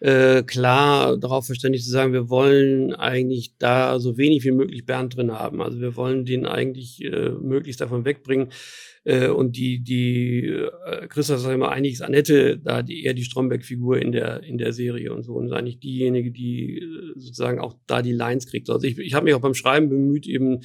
[0.00, 5.16] äh, klar darauf verständigt zu sagen, wir wollen eigentlich da so wenig wie möglich Bernd
[5.16, 5.62] drin haben.
[5.62, 8.48] Also wir wollen den eigentlich äh, möglichst davon wegbringen.
[9.04, 13.24] Äh, und die, die äh, Christoph sagt immer, eigentlich ist Annette da die, eher die
[13.24, 15.34] Stromberg-Figur in der, in der Serie und so.
[15.34, 18.68] Und ist eigentlich diejenige, die äh, sozusagen auch da die Lines kriegt.
[18.68, 20.60] Also ich, ich habe mich auch beim Schreiben bemüht, eben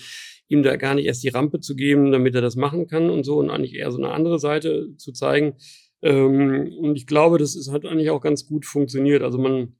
[0.49, 3.23] ihm da gar nicht erst die Rampe zu geben, damit er das machen kann und
[3.23, 5.53] so und eigentlich eher so eine andere Seite zu zeigen.
[6.01, 9.21] Ähm, und ich glaube, das ist, hat eigentlich auch ganz gut funktioniert.
[9.23, 9.75] Also man,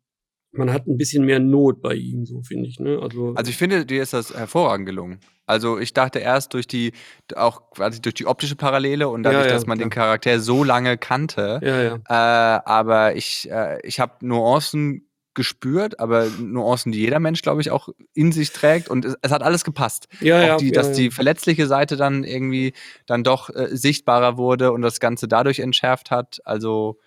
[0.52, 2.80] man hat ein bisschen mehr Not bei ihm, so finde ich.
[2.80, 3.00] Ne?
[3.02, 5.20] Also, Also ich finde, dir ist das hervorragend gelungen.
[5.46, 6.94] Also ich dachte erst durch die,
[7.36, 10.06] auch quasi durch die optische Parallele und dadurch, Ja, ja, dass man den klar.
[10.06, 11.96] Charakter so lange kannte, ja, ja.
[12.08, 17.72] Äh, aber ich, äh, ich habe Nuancen gespürt, aber Nuancen, die jeder Mensch, glaube ich,
[17.72, 18.90] auch in sich trägt.
[18.90, 20.08] Und es, es hat alles gepasst.
[20.20, 22.74] Ja, auch ja, die, ja, dass die verletzliche Seite dann irgendwie
[23.06, 26.40] dann doch äh, sichtbarer wurde und das Ganze dadurch entschärft hat.
[26.44, 27.00] Also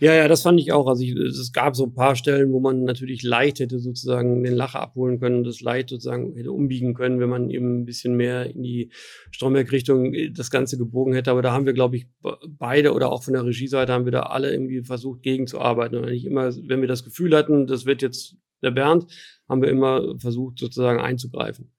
[0.00, 0.86] Ja, ja, das fand ich auch.
[0.86, 4.54] Also ich, es gab so ein paar Stellen, wo man natürlich leicht hätte sozusagen den
[4.54, 8.46] Lacher abholen können, das leicht sozusagen hätte umbiegen können, wenn man eben ein bisschen mehr
[8.46, 8.90] in die
[9.30, 11.30] Stromberg-Richtung äh, das Ganze gebogen hätte.
[11.30, 14.12] Aber da haben wir, glaube ich, be- beide oder auch von der Regieseite haben wir
[14.12, 15.98] da alle irgendwie versucht, gegenzuarbeiten.
[15.98, 19.06] Und eigentlich immer, wenn wir das Gefühl hatten, das wird jetzt der Bernd,
[19.48, 21.72] haben wir immer versucht, sozusagen einzugreifen.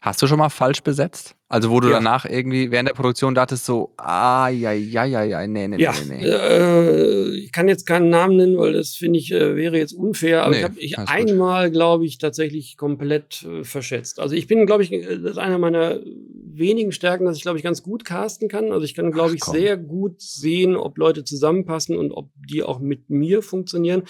[0.00, 1.36] hast du schon mal falsch besetzt?
[1.48, 1.94] Also wo du Ja.
[1.94, 5.92] danach irgendwie während der Produktion dachtest so, ah, ja, ja, ja, ja, nee, nee, Ja,
[6.08, 6.26] nee, nee.
[6.26, 10.42] äh, ich kann jetzt keinen Namen nennen, weil das finde ich äh, wäre jetzt unfair.
[10.44, 14.20] Aber Nee, ich habe ich einmal, glaube ich, tatsächlich komplett äh, verschätzt.
[14.20, 16.00] Also ich bin, glaube ich, äh, das ist einer meiner
[16.56, 18.72] wenigen Stärken, dass ich, glaube ich, ganz gut casten kann.
[18.72, 19.54] Also ich kann, glaube ich, komm.
[19.54, 24.04] sehr gut sehen, ob Leute zusammenpassen und ob die auch mit mir funktionieren.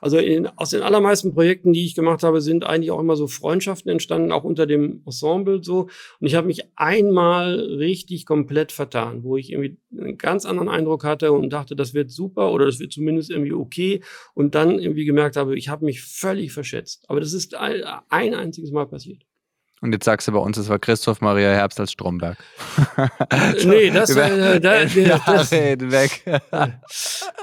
[0.00, 3.28] Also in, aus den allermeisten Projekten, die ich gemacht habe, sind eigentlich auch immer so
[3.28, 5.82] Freundschaften entstanden, auch unter dem Ensemble so.
[6.18, 11.04] Und ich habe mich einmal richtig komplett vertan, wo ich irgendwie einen ganz anderen Eindruck
[11.04, 14.02] hatte und dachte, das wird super oder das wird zumindest irgendwie okay
[14.34, 17.04] und dann irgendwie gemerkt habe, ich habe mich völlig verschätzt.
[17.08, 19.24] Aber das ist ein einziges Mal passiert.
[19.82, 22.38] Und jetzt sagst du bei uns, es war Christoph Maria Herbst als Stromberg.
[23.66, 26.22] nee, das, äh, da, das, weg.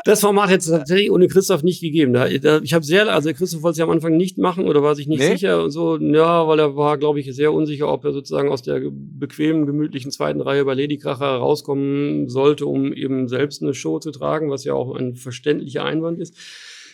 [0.05, 2.15] das Format hätte es tatsächlich ohne Christoph nicht gegeben.
[2.63, 5.07] Ich habe sehr, also Christoph wollte es ja am Anfang nicht machen oder war sich
[5.07, 5.31] nicht nee?
[5.31, 5.97] sicher und so.
[5.97, 10.09] Ja, weil er war, glaube ich, sehr unsicher, ob er sozusagen aus der bequemen, gemütlichen
[10.11, 14.73] zweiten Reihe bei Ladykracher rauskommen sollte, um eben selbst eine Show zu tragen, was ja
[14.73, 16.37] auch ein verständlicher Einwand ist.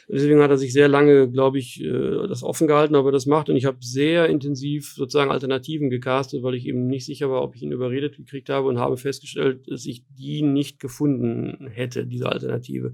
[0.07, 3.25] Deswegen hat er sich sehr lange, glaube ich, äh, das offen gehalten, ob er das
[3.25, 3.49] macht.
[3.49, 7.55] Und ich habe sehr intensiv sozusagen Alternativen gecastet, weil ich eben nicht sicher war, ob
[7.55, 12.29] ich ihn überredet gekriegt habe und habe festgestellt, dass ich die nicht gefunden hätte, diese
[12.29, 12.93] Alternative.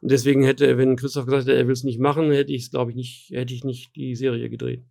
[0.00, 2.70] Und deswegen hätte, wenn Christoph gesagt hätte, er will es nicht machen, hätte ich es,
[2.70, 4.82] glaube ich, nicht, hätte ich nicht die Serie gedreht.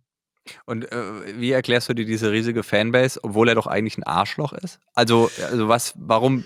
[0.64, 0.96] Und äh,
[1.38, 4.80] wie erklärst du dir diese riesige Fanbase, obwohl er doch eigentlich ein Arschloch ist?
[4.94, 6.44] Also, also was, warum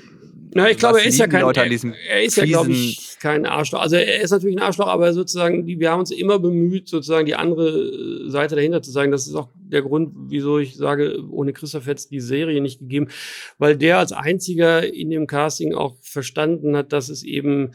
[0.57, 3.81] na, ich glaube, er ist ja kein, er, er, ist ja, glaube ich, kein Arschloch.
[3.81, 7.35] Also er ist natürlich ein Arschloch, aber sozusagen, wir haben uns immer bemüht, sozusagen die
[7.35, 9.11] andere äh, Seite dahinter zu sagen.
[9.11, 12.81] Das ist auch der Grund, wieso ich sage, ohne Christoph hätte es die Serie nicht
[12.81, 13.09] gegeben,
[13.57, 17.71] weil der als einziger in dem Casting auch verstanden hat, dass es eben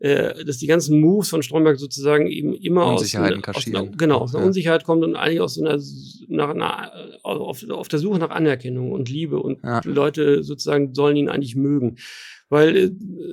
[0.00, 4.18] äh, dass die ganzen Moves von Stromberg sozusagen eben immer aus, einer, aus einer, genau,
[4.18, 4.46] aus einer ja.
[4.48, 5.78] Unsicherheit kommt und eigentlich aus so einer,
[6.28, 6.92] nach einer
[7.22, 9.80] auf, auf der Suche nach Anerkennung und Liebe und ja.
[9.84, 11.96] Leute sozusagen sollen ihn eigentlich mögen.
[12.50, 12.90] Weil äh,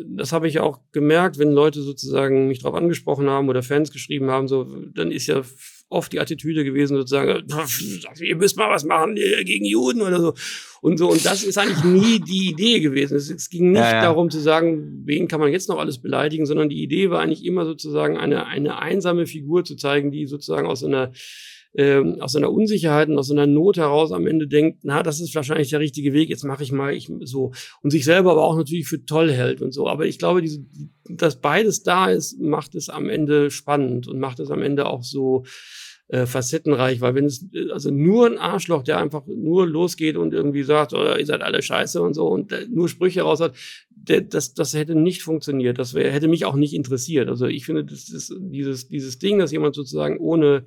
[0.08, 4.32] das habe ich auch gemerkt, wenn Leute sozusagen mich darauf angesprochen haben oder Fans geschrieben
[4.32, 4.64] haben, so,
[4.94, 5.44] dann ist ja
[5.90, 7.46] oft die Attitüde gewesen, sozusagen,
[8.20, 10.34] ihr müsst mal was machen gegen Juden oder so.
[10.82, 11.10] Und so.
[11.10, 13.16] Und das ist eigentlich nie die Idee gewesen.
[13.16, 14.02] Es, es ging nicht ja, ja.
[14.02, 17.46] darum zu sagen, wen kann man jetzt noch alles beleidigen, sondern die Idee war eigentlich
[17.46, 21.12] immer sozusagen eine, eine einsame Figur zu zeigen, die sozusagen aus einer
[21.76, 25.36] ähm, aus einer Unsicherheit und aus einer Not heraus am Ende denkt, na, das ist
[25.36, 27.52] wahrscheinlich der richtige Weg, jetzt mache ich mal ich so.
[27.82, 29.88] Und sich selber aber auch natürlich für toll hält und so.
[29.88, 30.66] Aber ich glaube, diese,
[31.10, 35.04] dass beides da ist, macht es am Ende spannend und macht es am Ende auch
[35.04, 35.44] so
[36.10, 40.64] äh, facettenreich, weil wenn es also nur ein Arschloch, der einfach nur losgeht und irgendwie
[40.64, 43.56] sagt, oh, ihr seid alle scheiße und so und nur Sprüche raus hat,
[43.90, 45.78] der, das, das hätte nicht funktioniert.
[45.80, 47.28] Das wär, hätte mich auch nicht interessiert.
[47.28, 50.66] Also ich finde, das ist dieses, dieses Ding, dass jemand sozusagen ohne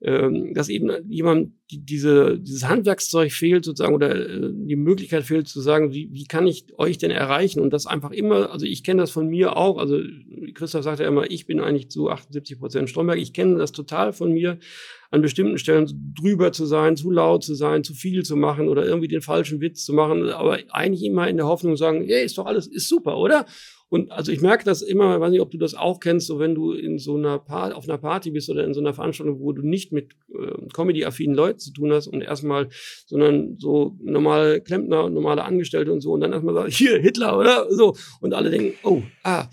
[0.00, 5.48] ähm, dass eben jemand die, diese, dieses Handwerkszeug fehlt sozusagen oder äh, die Möglichkeit fehlt
[5.48, 8.84] zu sagen, wie, wie kann ich euch denn erreichen und das einfach immer, also ich
[8.84, 9.98] kenne das von mir auch, also
[10.52, 14.12] Christoph sagt ja immer, ich bin eigentlich zu 78 Prozent Stromberg, ich kenne das total
[14.12, 14.58] von mir,
[15.10, 18.84] an bestimmten Stellen drüber zu sein, zu laut zu sein, zu viel zu machen oder
[18.84, 22.36] irgendwie den falschen Witz zu machen, aber eigentlich immer in der Hoffnung sagen, ja, ist
[22.36, 23.46] doch alles, ist super, oder?
[23.88, 26.54] Und also ich merke das immer, weiß nicht, ob du das auch kennst, so wenn
[26.54, 29.52] du in so einer Party, auf einer Party bist oder in so einer Veranstaltung, wo
[29.52, 32.68] du nicht mit äh, Comedy-affinen Leuten zu tun hast und erstmal,
[33.06, 37.38] sondern so normale Klempner und normale Angestellte und so und dann erstmal sagst, hier, Hitler,
[37.38, 37.66] oder?
[37.70, 37.94] So.
[38.20, 39.48] Und alle denken, oh, ah.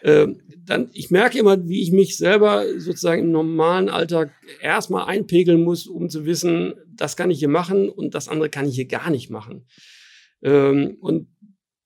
[0.00, 5.62] Ähm, dann, ich merke immer, wie ich mich selber sozusagen im normalen Alltag erstmal einpegeln
[5.62, 8.86] muss, um zu wissen, das kann ich hier machen und das andere kann ich hier
[8.86, 9.66] gar nicht machen.
[10.42, 11.28] Ähm, und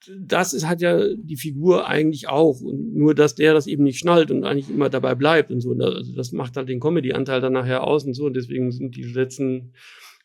[0.08, 2.60] das ist, hat ja die Figur eigentlich auch.
[2.60, 5.72] Und nur, dass der das eben nicht schnallt und eigentlich immer dabei bleibt und so.
[5.72, 8.26] Also das macht halt den Comedy-Anteil dann nachher aus und so.
[8.26, 9.72] Und deswegen sind die letzten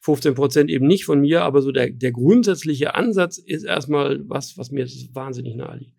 [0.02, 1.44] 15 Prozent eben nicht von mir.
[1.44, 5.98] Aber so der, der grundsätzliche Ansatz ist erstmal was, was mir wahnsinnig nahe liegt.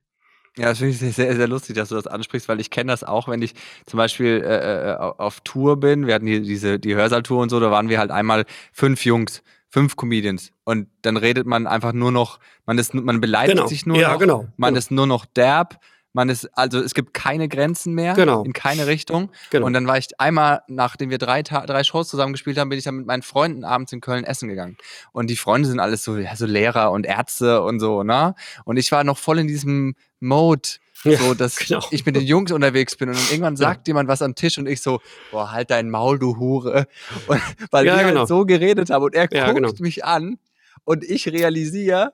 [0.56, 3.04] Ja, das finde ich sehr, sehr lustig, dass du das ansprichst, weil ich kenne das
[3.04, 3.54] auch, wenn ich
[3.86, 6.08] zum Beispiel äh, äh auf Tour bin.
[6.08, 9.44] Wir hatten hier diese die Hörsaal-Tour und so, da waren wir halt einmal fünf Jungs
[9.70, 13.68] fünf Comedians und dann redet man einfach nur noch, man ist, man beleidigt genau.
[13.68, 14.48] sich nur ja, noch, genau.
[14.56, 14.78] man genau.
[14.78, 15.78] ist nur noch derb,
[16.12, 18.42] man ist, also es gibt keine Grenzen mehr genau.
[18.42, 19.30] in keine Richtung.
[19.50, 19.66] Genau.
[19.66, 22.84] Und dann war ich einmal, nachdem wir drei, drei Shows zusammen gespielt haben, bin ich
[22.84, 24.76] dann mit meinen Freunden abends in Köln essen gegangen.
[25.12, 28.34] Und die Freunde sind alles so, ja, so Lehrer und Ärzte und so, ne?
[28.64, 30.68] Und ich war noch voll in diesem Mode,
[31.04, 31.84] ja, so, dass genau.
[31.90, 33.92] ich mit den Jungs unterwegs bin und dann irgendwann sagt ja.
[33.92, 36.86] jemand was am Tisch und ich so, boah, halt dein Maul, du Hure.
[37.26, 37.40] Und,
[37.70, 38.20] weil ja, wir halt genau.
[38.20, 39.72] halt so geredet haben und er guckt genau.
[39.78, 40.38] mich an
[40.84, 42.12] und ich realisiere,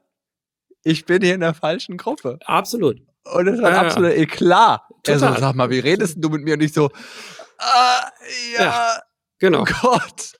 [0.82, 2.38] ich bin hier in der falschen Gruppe.
[2.44, 3.00] Absolut.
[3.32, 4.82] Und es war ja, absolut Eklat.
[5.02, 5.14] Total.
[5.14, 6.54] Er so, sag mal, wie redest du mit mir?
[6.54, 6.90] Und ich so,
[7.58, 8.08] ah,
[8.58, 8.98] ja,
[9.38, 9.62] genau.
[9.62, 10.34] Oh Gott.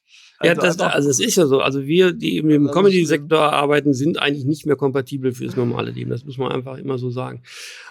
[0.50, 1.60] Also, ja, das, also es ist ja so.
[1.60, 6.10] Also wir, die im Comedy-Sektor arbeiten, sind eigentlich nicht mehr kompatibel fürs normale Leben.
[6.10, 7.42] Das muss man einfach immer so sagen.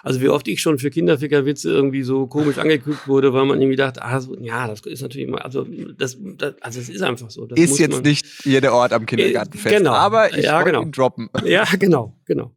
[0.02, 3.76] Also wie oft ich schon für Kinderfickerwitze irgendwie so komisch angeguckt wurde, weil man irgendwie
[3.76, 7.30] dachte, ah, so, ja, das ist natürlich immer, also das, das also es ist einfach
[7.30, 7.46] so.
[7.46, 9.92] Das ist jetzt man, nicht jeder Ort am Kindergartenfest, genau.
[9.92, 10.82] aber ich ja, genau.
[10.82, 11.28] ihn droppen.
[11.44, 12.52] Ja, genau, genau.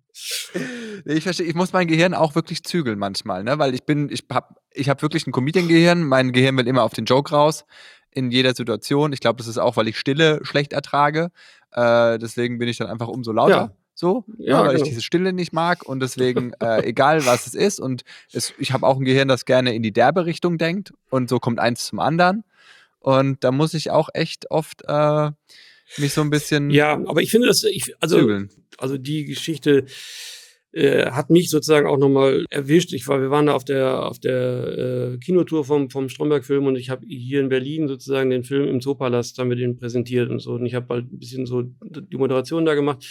[1.06, 3.60] Ich verstehe, ich muss mein Gehirn auch wirklich zügeln manchmal, ne?
[3.60, 6.04] Weil ich bin, ich hab, ich hab wirklich ein Comedian-Gehirn.
[6.04, 7.66] Mein Gehirn will immer auf den Joke raus
[8.18, 9.14] in jeder Situation.
[9.14, 11.30] Ich glaube, das ist auch, weil ich Stille schlecht ertrage.
[11.72, 13.52] Äh, deswegen bin ich dann einfach umso lauter.
[13.52, 13.72] Ja.
[13.94, 14.84] So, Ja, weil genau.
[14.84, 18.72] ich diese Stille nicht mag und deswegen, äh, egal was es ist, und es, ich
[18.72, 21.86] habe auch ein Gehirn, das gerne in die derbe Richtung denkt und so kommt eins
[21.86, 22.44] zum anderen.
[23.00, 25.32] Und da muss ich auch echt oft äh,
[25.98, 28.50] mich so ein bisschen Ja, aber ich finde das, ich, also, zügeln.
[28.78, 29.86] also die Geschichte
[30.74, 32.94] äh, hat mich sozusagen auch nochmal erwischt.
[32.94, 36.76] Ich war, wir waren da auf der auf der äh, Kinotour vom vom Stromberg-Film und
[36.76, 40.40] ich habe hier in Berlin sozusagen den Film im Zoopalast haben wir den präsentiert und
[40.40, 40.54] so.
[40.54, 43.06] Und ich habe halt ein bisschen so die Moderation da gemacht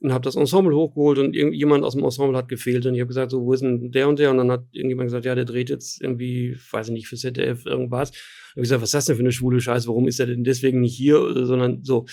[0.00, 2.86] und habe das Ensemble hochgeholt und irgendjemand aus dem Ensemble hat gefehlt.
[2.86, 4.30] Und ich habe gesagt so wo ist denn der und der?
[4.30, 7.64] Und dann hat irgendjemand gesagt ja der dreht jetzt irgendwie weiß ich nicht für ZDF
[7.64, 8.10] irgendwas.
[8.54, 9.88] Und ich gesagt was ist das denn für eine schwule Scheiße?
[9.88, 12.04] Warum ist er denn deswegen nicht hier sondern so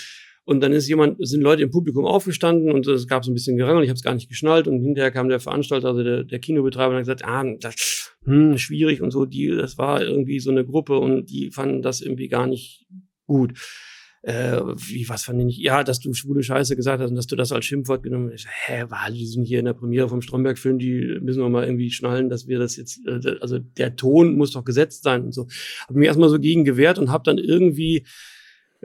[0.45, 3.57] und dann ist jemand, sind Leute im Publikum aufgestanden und es gab so ein bisschen
[3.57, 6.39] Gerangel, ich habe es gar nicht geschnallt und hinterher kam der Veranstalter, also der, der
[6.39, 10.51] Kinobetreiber und hat gesagt, ah, das hm, schwierig und so, die, das war irgendwie so
[10.51, 12.85] eine Gruppe und die fanden das irgendwie gar nicht
[13.25, 13.53] gut.
[14.21, 15.59] Äh, wie, was fand ich nicht?
[15.59, 18.47] Ja, dass du schwule Scheiße gesagt hast und dass du das als Schimpfwort genommen hast.
[18.65, 21.91] Hä, war, die sind hier in der Premiere vom Stromberg-Film, die müssen wir mal irgendwie
[21.91, 25.47] schnallen, dass wir das jetzt, äh, also der Ton muss doch gesetzt sein und so.
[25.87, 28.05] Habe mich erstmal so gegen gewehrt und habe dann irgendwie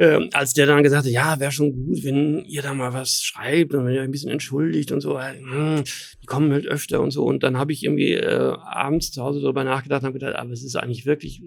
[0.01, 3.23] ähm, als der dann gesagt hat, ja, wäre schon gut, wenn ihr da mal was
[3.23, 5.85] schreibt und wenn ihr ein bisschen entschuldigt und so, äh, hm,
[6.23, 7.23] die kommen halt öfter und so.
[7.23, 10.53] Und dann habe ich irgendwie äh, abends zu Hause darüber nachgedacht und habe gedacht, aber
[10.53, 11.43] es ist eigentlich wirklich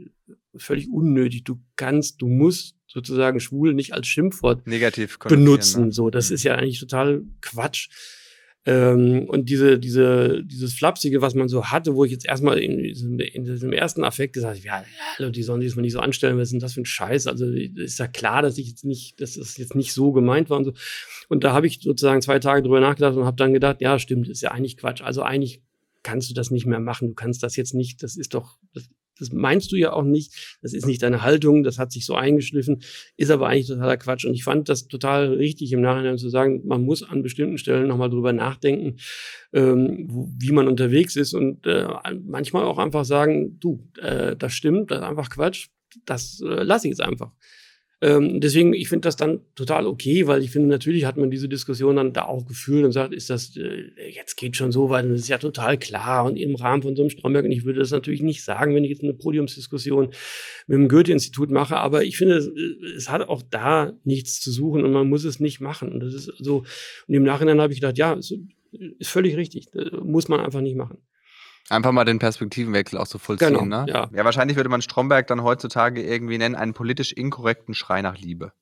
[0.56, 1.45] völlig unnötig.
[1.45, 5.86] Du kannst, du musst sozusagen schwul nicht als Schimpfwort negativ benutzen.
[5.86, 5.91] Ne?
[5.91, 7.89] So, das ist ja eigentlich total Quatsch.
[8.66, 12.78] Ähm, und diese, diese, dieses Flapsige, was man so hatte, wo ich jetzt erstmal in
[12.78, 14.86] diesem, in diesem ersten Affekt gesagt habe, ja,
[15.18, 16.86] hallo, die sollen sich das mal nicht so anstellen, was ist denn das für ein
[16.86, 17.28] Scheiß?
[17.28, 20.57] Also ist ja klar, dass ich jetzt nicht, dass es jetzt nicht so gemeint war
[20.57, 20.74] und so.
[21.28, 24.30] Und da habe ich sozusagen zwei Tage drüber nachgedacht und habe dann gedacht, ja, stimmt,
[24.30, 25.01] ist ja eigentlich Quatsch.
[25.01, 25.61] Also eigentlich
[26.01, 27.09] kannst du das nicht mehr machen.
[27.09, 28.88] Du kannst das jetzt nicht, das ist doch, das,
[29.20, 32.16] das meinst du ja auch nicht, das ist nicht deine Haltung, das hat sich so
[32.16, 32.82] eingeschliffen,
[33.18, 34.26] ist aber eigentlich totaler Quatsch.
[34.26, 37.88] Und ich fand das total richtig im Nachhinein zu sagen, man muss an bestimmten Stellen
[37.88, 38.97] nochmal drüber nachdenken,
[39.53, 41.88] ähm, wo, wie man unterwegs ist und äh,
[42.26, 45.68] manchmal auch einfach sagen, du, äh, das stimmt, das ist einfach Quatsch,
[46.05, 47.32] das äh, lasse ich jetzt einfach.
[48.04, 51.47] Ähm, deswegen, ich finde das dann total okay, weil ich finde, natürlich hat man diese
[51.47, 55.06] Diskussion dann da auch gefühlt und sagt, ist das, äh, jetzt geht schon so weit
[55.06, 57.45] das ist ja total klar und im Rahmen von so einem Stromberg.
[57.45, 60.10] Und ich würde das natürlich nicht sagen, wenn ich jetzt eine Podiumsdiskussion
[60.68, 62.51] mit dem Goethe-Institut mache, aber ich finde, es,
[62.97, 65.89] es hat auch da nichts zu suchen und man muss es nicht machen.
[65.93, 66.66] Und das ist so,
[67.08, 68.36] und im Nachhinein habe ich gedacht, ja, ist,
[68.99, 70.97] ist völlig richtig, das muss man einfach nicht machen.
[71.70, 73.86] Einfach mal den Perspektivenwechsel auch so vollziehen, Genau, ne?
[73.88, 74.09] ja.
[74.14, 78.53] ja, wahrscheinlich würde man Stromberg dann heutzutage irgendwie nennen, einen politisch inkorrekten Schrei nach Liebe.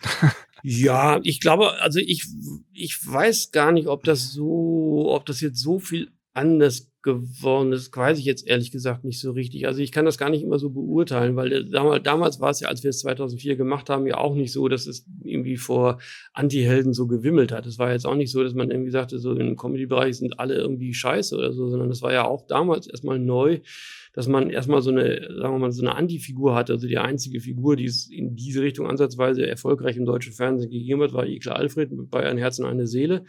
[0.66, 2.26] Ja, ich glaube, also ich,
[2.72, 7.94] ich weiß gar nicht, ob das so, ob das jetzt so viel anders geworden ist,
[7.94, 9.66] weiß ich jetzt ehrlich gesagt nicht so richtig.
[9.66, 12.60] Also ich kann das gar nicht immer so beurteilen, weil der, damals, damals war es
[12.60, 15.98] ja, als wir es 2004 gemacht haben, ja auch nicht so, dass es irgendwie vor
[16.32, 17.66] Anti-Helden so gewimmelt hat.
[17.66, 20.54] Es war jetzt auch nicht so, dass man irgendwie sagte, so im Comedy-Bereich sind alle
[20.54, 23.60] irgendwie scheiße oder so, sondern das war ja auch damals erstmal neu,
[24.14, 26.72] dass man erstmal so eine, sagen wir mal, so eine Anti-Figur hatte.
[26.72, 31.02] Also die einzige Figur, die es in diese Richtung ansatzweise erfolgreich im deutschen Fernsehen gegeben
[31.02, 33.24] hat, war Ikla Alfred bei Ein Herz und eine Seele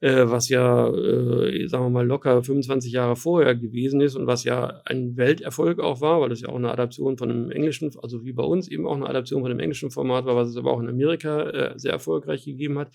[0.00, 4.44] äh, was ja, äh, sagen wir mal, locker 25 Jahre vorher gewesen ist und was
[4.44, 8.24] ja ein Welterfolg auch war, weil das ja auch eine Adaption von einem englischen, also
[8.24, 10.72] wie bei uns eben auch eine Adaption von einem englischen Format war, was es aber
[10.72, 12.92] auch in Amerika äh, sehr erfolgreich gegeben hat.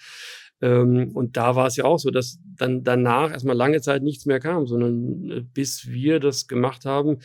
[0.62, 4.26] Ähm, und da war es ja auch so, dass dann danach erstmal lange Zeit nichts
[4.26, 7.18] mehr kam, sondern äh, bis wir das gemacht haben,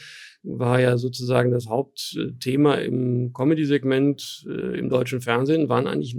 [0.51, 6.17] war ja sozusagen das Hauptthema im Comedy-Segment äh, im deutschen Fernsehen, waren eigentlich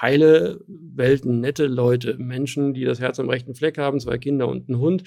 [0.00, 4.68] heile Welten, nette Leute, Menschen, die das Herz am rechten Fleck haben, zwei Kinder und
[4.68, 5.04] einen Hund.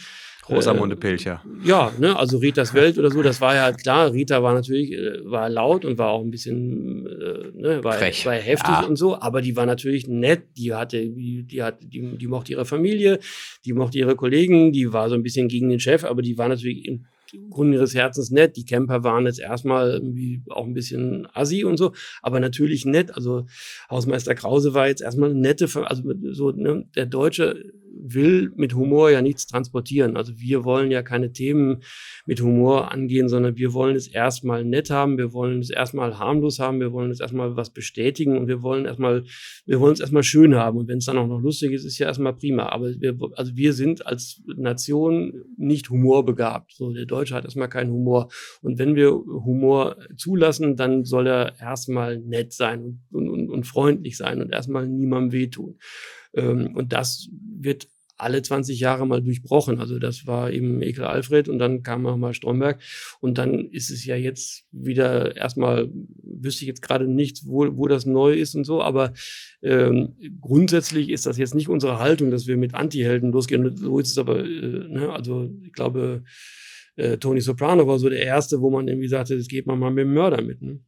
[0.50, 1.44] Rosamunde Pilcher.
[1.64, 4.12] Ja, ne, also Ritas Welt oder so, das war ja klar.
[4.14, 8.26] Rita war natürlich, äh, war laut und war auch ein bisschen, äh, ne, war, Frech.
[8.26, 8.86] war heftig Ja.
[8.86, 12.52] und so, aber die war natürlich nett, die hatte, die, die hat, die, die mochte
[12.52, 13.20] ihre Familie,
[13.66, 16.48] die mochte ihre Kollegen, die war so ein bisschen gegen den Chef, aber die war
[16.48, 17.06] natürlich im
[17.50, 18.56] Grunde ihres Herzens nett.
[18.56, 23.14] Die Camper waren jetzt erstmal irgendwie auch ein bisschen assi und so, aber natürlich nett.
[23.16, 23.46] Also
[23.90, 29.10] Hausmeister Krause war jetzt erstmal eine nette, also so, ne, der Deutsche will mit Humor
[29.10, 30.18] ja nichts transportieren.
[30.18, 31.82] Also wir wollen ja keine Themen
[32.26, 36.60] mit Humor angehen, sondern wir wollen es erstmal nett haben, wir wollen es erstmal harmlos
[36.60, 39.24] haben, wir wollen es erstmal was bestätigen und wir wollen erstmal,
[39.66, 40.78] wir wollen es erstmal schön haben.
[40.78, 42.70] Und wenn es dann auch noch lustig ist, ist ja erstmal prima.
[42.70, 46.74] Aber wir, also wir sind als Nation nicht humorbegabt.
[46.74, 48.30] So, der Deutsche hat erstmal keinen Humor.
[48.62, 54.18] Und wenn wir Humor zulassen, dann soll er erstmal nett sein und, und, und freundlich
[54.18, 55.78] sein und erstmal niemandem wehtun.
[56.36, 59.80] Ähm, und das wird alle 20 Jahre mal durchbrochen.
[59.80, 62.82] Also das war eben Ekel Alfred und dann kam auch mal Stromberg.
[63.20, 65.90] Und dann ist es ja jetzt wieder erstmal,
[66.24, 69.14] wüsste ich jetzt gerade nicht, wo, wo das neu ist und so, aber
[69.62, 73.76] ähm, grundsätzlich ist das jetzt nicht unsere Haltung, dass wir mit Anti-Helden losgehen.
[73.76, 75.12] So ist es aber, äh, ne?
[75.12, 76.24] also ich glaube,
[76.96, 79.92] äh, Tony Soprano war so der Erste, wo man irgendwie sagte, das geht man mal
[79.92, 80.62] mit dem Mörder mit.
[80.62, 80.80] Ne?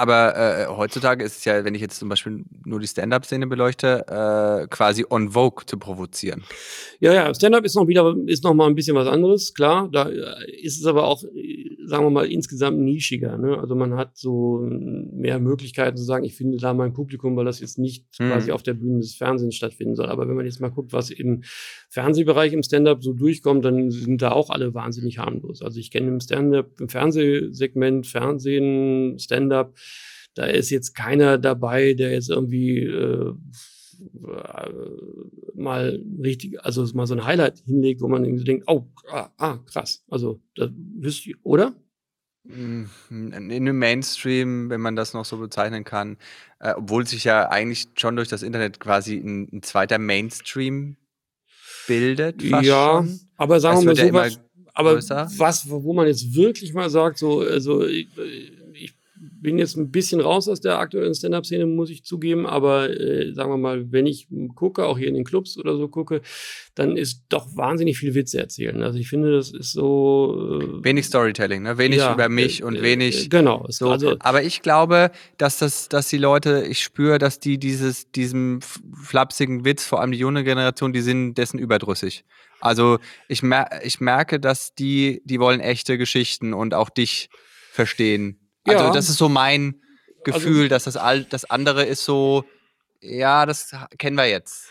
[0.00, 4.06] Aber äh, heutzutage ist es ja, wenn ich jetzt zum Beispiel nur die Stand-up-Szene beleuchte,
[4.08, 6.42] äh, quasi on Vogue zu provozieren.
[7.00, 9.90] Ja, ja, Stand-up ist noch wieder, ist noch mal ein bisschen was anderes, klar.
[9.92, 13.36] Da äh, ist es aber auch, äh, sagen wir mal, insgesamt nischiger.
[13.36, 13.58] Ne?
[13.58, 17.60] Also man hat so mehr Möglichkeiten zu sagen, ich finde da mein Publikum, weil das
[17.60, 18.30] jetzt nicht hm.
[18.30, 20.08] quasi auf der Bühne des Fernsehens stattfinden soll.
[20.08, 21.42] Aber wenn man jetzt mal guckt, was im
[21.90, 25.60] Fernsehbereich im Stand-up so durchkommt, dann sind da auch alle wahnsinnig harmlos.
[25.60, 29.74] Also ich kenne im Stand-up, im Fernsehsegment, Fernsehen, Stand-up,
[30.34, 33.34] da ist jetzt keiner dabei, der jetzt irgendwie äh,
[35.54, 39.58] mal richtig, also mal so ein Highlight hinlegt, wo man irgendwie denkt, oh, ah, ah
[39.66, 40.04] krass.
[40.08, 41.74] Also, das wisst ihr, oder?
[43.10, 46.16] In dem Mainstream, wenn man das noch so bezeichnen kann,
[46.60, 50.96] äh, obwohl sich ja eigentlich schon durch das Internet quasi ein, ein zweiter Mainstream
[51.90, 52.42] bildet.
[52.42, 53.20] ja, schon.
[53.36, 54.40] aber sagen wir mal so was,
[54.74, 54.96] aber
[55.38, 58.08] was, wo man jetzt wirklich mal sagt, so, also ich
[59.20, 63.50] bin jetzt ein bisschen raus aus der aktuellen Stand-Up-Szene, muss ich zugeben, aber äh, sagen
[63.50, 66.22] wir mal, wenn ich gucke, auch hier in den Clubs oder so gucke,
[66.74, 68.82] dann ist doch wahnsinnig viel Witze erzählen.
[68.82, 70.60] Also ich finde, das ist so.
[70.62, 71.76] Äh, wenig Storytelling, ne?
[71.76, 73.26] Wenig ja, über mich äh, und wenig.
[73.26, 73.66] Äh, genau.
[73.68, 73.90] So.
[73.90, 78.60] Also, aber ich glaube, dass das, dass die Leute, ich spüre, dass die dieses, diesem
[78.62, 82.24] flapsigen Witz, vor allem die junge Generation, die sind dessen überdrüssig.
[82.60, 82.98] Also
[83.28, 87.28] ich, mer ich merke, dass die, die wollen echte Geschichten und auch dich
[87.70, 88.39] verstehen.
[88.64, 88.92] Also ja.
[88.92, 89.80] das ist so mein
[90.24, 92.44] Gefühl, also, dass das, all, das andere ist so,
[93.00, 94.68] ja, das kennen wir jetzt.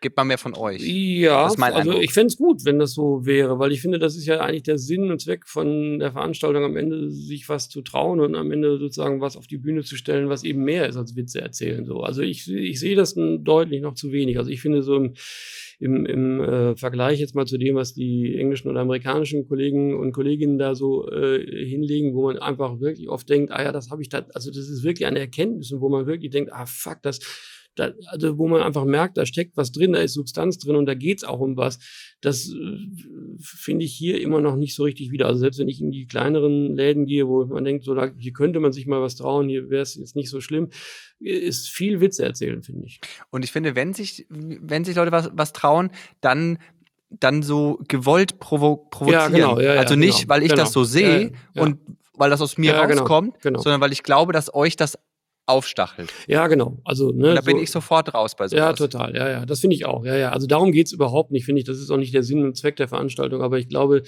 [0.00, 0.82] Gebt mal mehr von euch.
[0.82, 2.02] Ja, also Eindruck.
[2.02, 4.64] ich fände es gut, wenn das so wäre, weil ich finde, das ist ja eigentlich
[4.64, 8.50] der Sinn und Zweck von der Veranstaltung, am Ende sich was zu trauen und am
[8.50, 11.84] Ende sozusagen was auf die Bühne zu stellen, was eben mehr ist als Witze erzählen.
[11.84, 12.00] So.
[12.00, 14.38] Also ich, ich sehe das deutlich noch zu wenig.
[14.38, 15.14] Also ich finde so im,
[15.82, 20.12] im, im äh, Vergleich jetzt mal zu dem, was die englischen oder amerikanischen Kollegen und
[20.12, 24.00] Kolleginnen da so äh, hinlegen, wo man einfach wirklich oft denkt, ah ja, das habe
[24.00, 27.02] ich da, also das ist wirklich eine Erkenntnis und wo man wirklich denkt, ah fuck,
[27.02, 27.18] das
[27.74, 30.86] da, also wo man einfach merkt, da steckt was drin, da ist Substanz drin und
[30.86, 31.78] da geht's auch um was.
[32.20, 32.76] Das äh,
[33.40, 35.26] finde ich hier immer noch nicht so richtig wieder.
[35.26, 38.60] Also selbst wenn ich in die kleineren Läden gehe, wo man denkt, so hier könnte
[38.60, 40.68] man sich mal was trauen, hier wäre es jetzt nicht so schlimm,
[41.18, 43.00] ist viel Witze erzählen, finde ich.
[43.30, 46.58] Und ich finde, wenn sich, wenn sich Leute was, was trauen, dann
[47.20, 49.36] dann so gewollt provo provozieren.
[49.36, 50.62] Ja, genau, ja, ja, also nicht, genau, weil ich genau.
[50.62, 51.78] das so sehe und
[52.14, 54.98] weil das aus mir genau, rauskommt, genau, sondern weil ich glaube, dass euch das
[55.52, 56.12] aufstachelt.
[56.26, 56.78] Ja, genau.
[56.84, 58.58] Also, ne, da bin ich sofort raus bei sowas.
[58.58, 59.14] Ja, total.
[59.14, 59.46] Ja, ja.
[59.46, 60.04] Das finde ich auch.
[60.04, 60.30] Ja, ja.
[60.30, 61.66] Also darum geht es überhaupt nicht, finde ich.
[61.66, 63.42] Das ist auch nicht der Sinn und Zweck der Veranstaltung.
[63.42, 64.02] Aber ich glaube,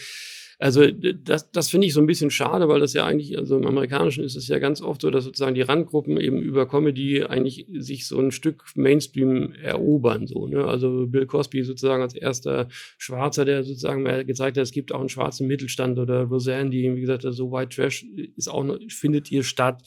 [0.58, 3.66] also das, das finde ich so ein bisschen schade, weil das ja eigentlich, also im
[3.66, 7.66] Amerikanischen ist es ja ganz oft so, dass sozusagen die Randgruppen eben über Comedy eigentlich
[7.72, 10.26] sich so ein Stück Mainstream erobern.
[10.26, 10.64] So, ne?
[10.64, 12.68] Also Bill Cosby sozusagen als erster
[12.98, 16.94] Schwarzer, der sozusagen mal gezeigt hat, es gibt auch einen schwarzen Mittelstand oder Roseanne, die
[16.94, 19.82] wie gesagt so White Trash ist auch findet hier statt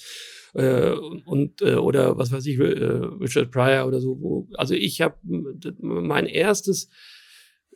[0.54, 4.20] äh, und äh, oder was weiß ich, äh, Richard Pryor oder so.
[4.20, 5.16] Wo, also ich habe
[5.80, 6.90] mein erstes,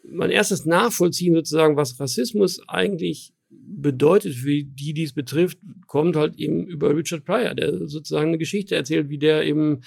[0.04, 6.38] mein erstes Nachvollziehen sozusagen, was Rassismus eigentlich bedeutet für die, die es betrifft, kommt halt
[6.38, 9.82] eben über Richard Pryor, der sozusagen eine Geschichte erzählt, wie der eben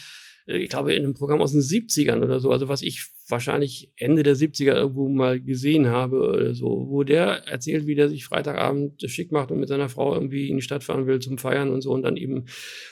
[0.47, 4.23] ich glaube, in einem Programm aus den 70ern oder so, also was ich wahrscheinlich Ende
[4.23, 9.01] der 70er irgendwo mal gesehen habe oder so, wo der erzählt, wie der sich Freitagabend
[9.11, 11.81] schick macht und mit seiner Frau irgendwie in die Stadt fahren will zum Feiern und
[11.81, 12.45] so und dann eben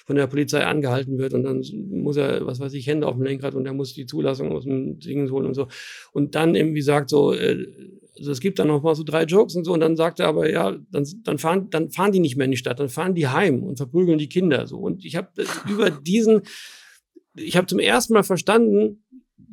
[0.06, 3.24] von der Polizei angehalten wird und dann muss er, was weiß ich, Hände auf dem
[3.24, 5.68] Lenkrad und er muss die Zulassung aus dem Ding holen und so.
[6.12, 7.66] Und dann irgendwie sagt so, äh,
[8.16, 10.28] also es gibt dann noch mal so drei Jokes und so und dann sagt er
[10.28, 13.14] aber ja, dann, dann fahren dann fahren die nicht mehr in die Stadt, dann fahren
[13.14, 15.28] die heim und verprügeln die Kinder so und ich habe
[15.70, 16.42] über diesen
[17.34, 19.02] ich habe zum ersten Mal verstanden,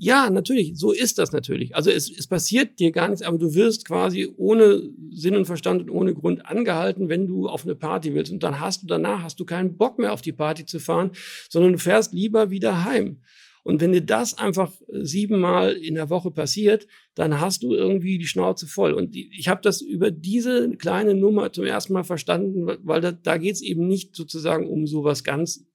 [0.02, 1.76] ja, natürlich, so ist das natürlich.
[1.76, 5.82] Also es, es passiert dir gar nichts, aber du wirst quasi ohne Sinn und Verstand
[5.82, 8.32] und ohne Grund angehalten, wenn du auf eine Party willst.
[8.32, 11.12] Und dann hast du danach hast du keinen Bock mehr auf die Party zu fahren,
[11.50, 13.20] sondern du fährst lieber wieder heim.
[13.64, 18.26] Und wenn dir das einfach siebenmal in der Woche passiert, dann hast du irgendwie die
[18.26, 18.94] Schnauze voll.
[18.94, 23.38] Und ich habe das über diese kleine Nummer zum ersten Mal verstanden, weil da, da
[23.38, 25.69] geht es eben nicht sozusagen um sowas ganz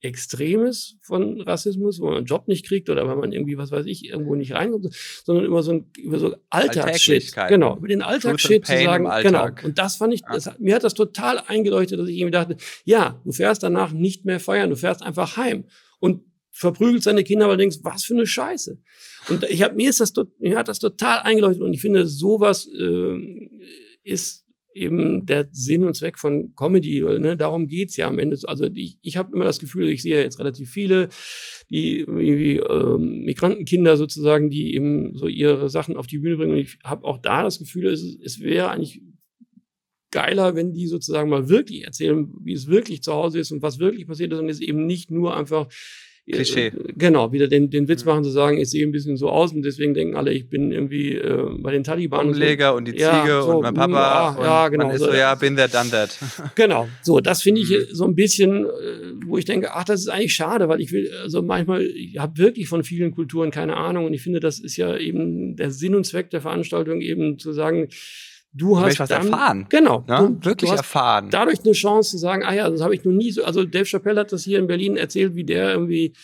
[0.00, 3.86] Extremes von Rassismus, wo man einen Job nicht kriegt oder weil man irgendwie, was weiß
[3.86, 4.94] ich, irgendwo nicht reinkommt,
[5.24, 7.34] sondern über so, ein, über so Alltagsshit.
[7.48, 9.48] Genau, über den Alltagsshit zu sagen, genau.
[9.64, 13.20] Und das fand ich, das, mir hat das total eingeleuchtet, dass ich irgendwie dachte, ja,
[13.24, 15.64] du fährst danach nicht mehr feiern, du fährst einfach heim.
[15.98, 16.22] Und
[16.58, 18.78] verprügelt seine Kinder, aber denkst, was für eine Scheiße.
[19.28, 22.68] Und ich hab, mir ist das, mir hat das total eingeleuchtet und ich finde, sowas
[22.68, 23.48] äh,
[24.02, 24.44] ist
[24.78, 27.00] eben der Sinn und Zweck von Comedy.
[27.00, 27.36] Ne?
[27.36, 28.38] Darum geht's ja am Ende.
[28.44, 31.08] Also ich, ich habe immer das Gefühl, ich sehe jetzt relativ viele,
[31.70, 36.52] die irgendwie ähm, Migrantenkinder sozusagen, die eben so ihre Sachen auf die Bühne bringen.
[36.52, 39.02] Und ich habe auch da das Gefühl, es, es wäre eigentlich
[40.10, 43.78] geiler, wenn die sozusagen mal wirklich erzählen, wie es wirklich zu Hause ist und was
[43.78, 45.68] wirklich passiert ist und es eben nicht nur einfach
[46.32, 46.66] Klischee.
[46.66, 49.52] Äh, genau, wieder den, den Witz machen zu sagen, ich sehe ein bisschen so aus
[49.52, 52.28] und deswegen denken alle, ich bin irgendwie äh, bei den Taliban.
[52.28, 52.78] Umleger und, so.
[52.78, 53.92] und die Ziege ja, so, und mein Papa.
[53.92, 54.86] Ja, und ja genau.
[54.86, 56.16] Man ist so, ja, bin there, done that.
[56.54, 57.84] Genau, so, das finde ich mhm.
[57.92, 58.68] so ein bisschen, äh,
[59.26, 62.38] wo ich denke, ach, das ist eigentlich schade, weil ich will, also manchmal, ich habe
[62.38, 65.94] wirklich von vielen Kulturen keine Ahnung und ich finde, das ist ja eben der Sinn
[65.94, 67.88] und Zweck der Veranstaltung, eben zu sagen,
[68.52, 69.66] du hast dann, erfahren.
[69.68, 70.04] Genau.
[70.08, 71.28] Ja, du, wirklich du erfahren.
[71.30, 73.44] Dadurch eine Chance zu sagen, ah ja, das habe ich noch nie so.
[73.44, 76.14] Also Dave Chappelle hat das hier in Berlin erzählt, wie der irgendwie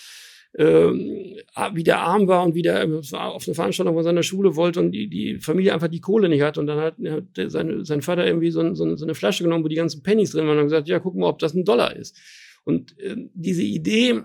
[0.56, 1.36] ähm,
[1.72, 4.92] wie der arm war und wie der auf eine Veranstaltung von seiner Schule wollte und
[4.92, 6.58] die, die Familie einfach die Kohle nicht hat.
[6.58, 9.68] Und dann hat, hat sein, sein Vater irgendwie so, so, so, eine Flasche genommen, wo
[9.68, 12.16] die ganzen Pennies drin waren und gesagt, ja, guck mal, ob das ein Dollar ist.
[12.64, 14.22] Und äh, diese Idee,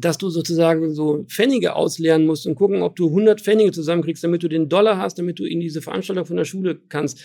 [0.00, 4.42] dass du sozusagen so Pfennige ausleeren musst und gucken, ob du 100 Pfennige zusammenkriegst, damit
[4.42, 7.20] du den Dollar hast, damit du in diese Veranstaltung von der Schule kannst.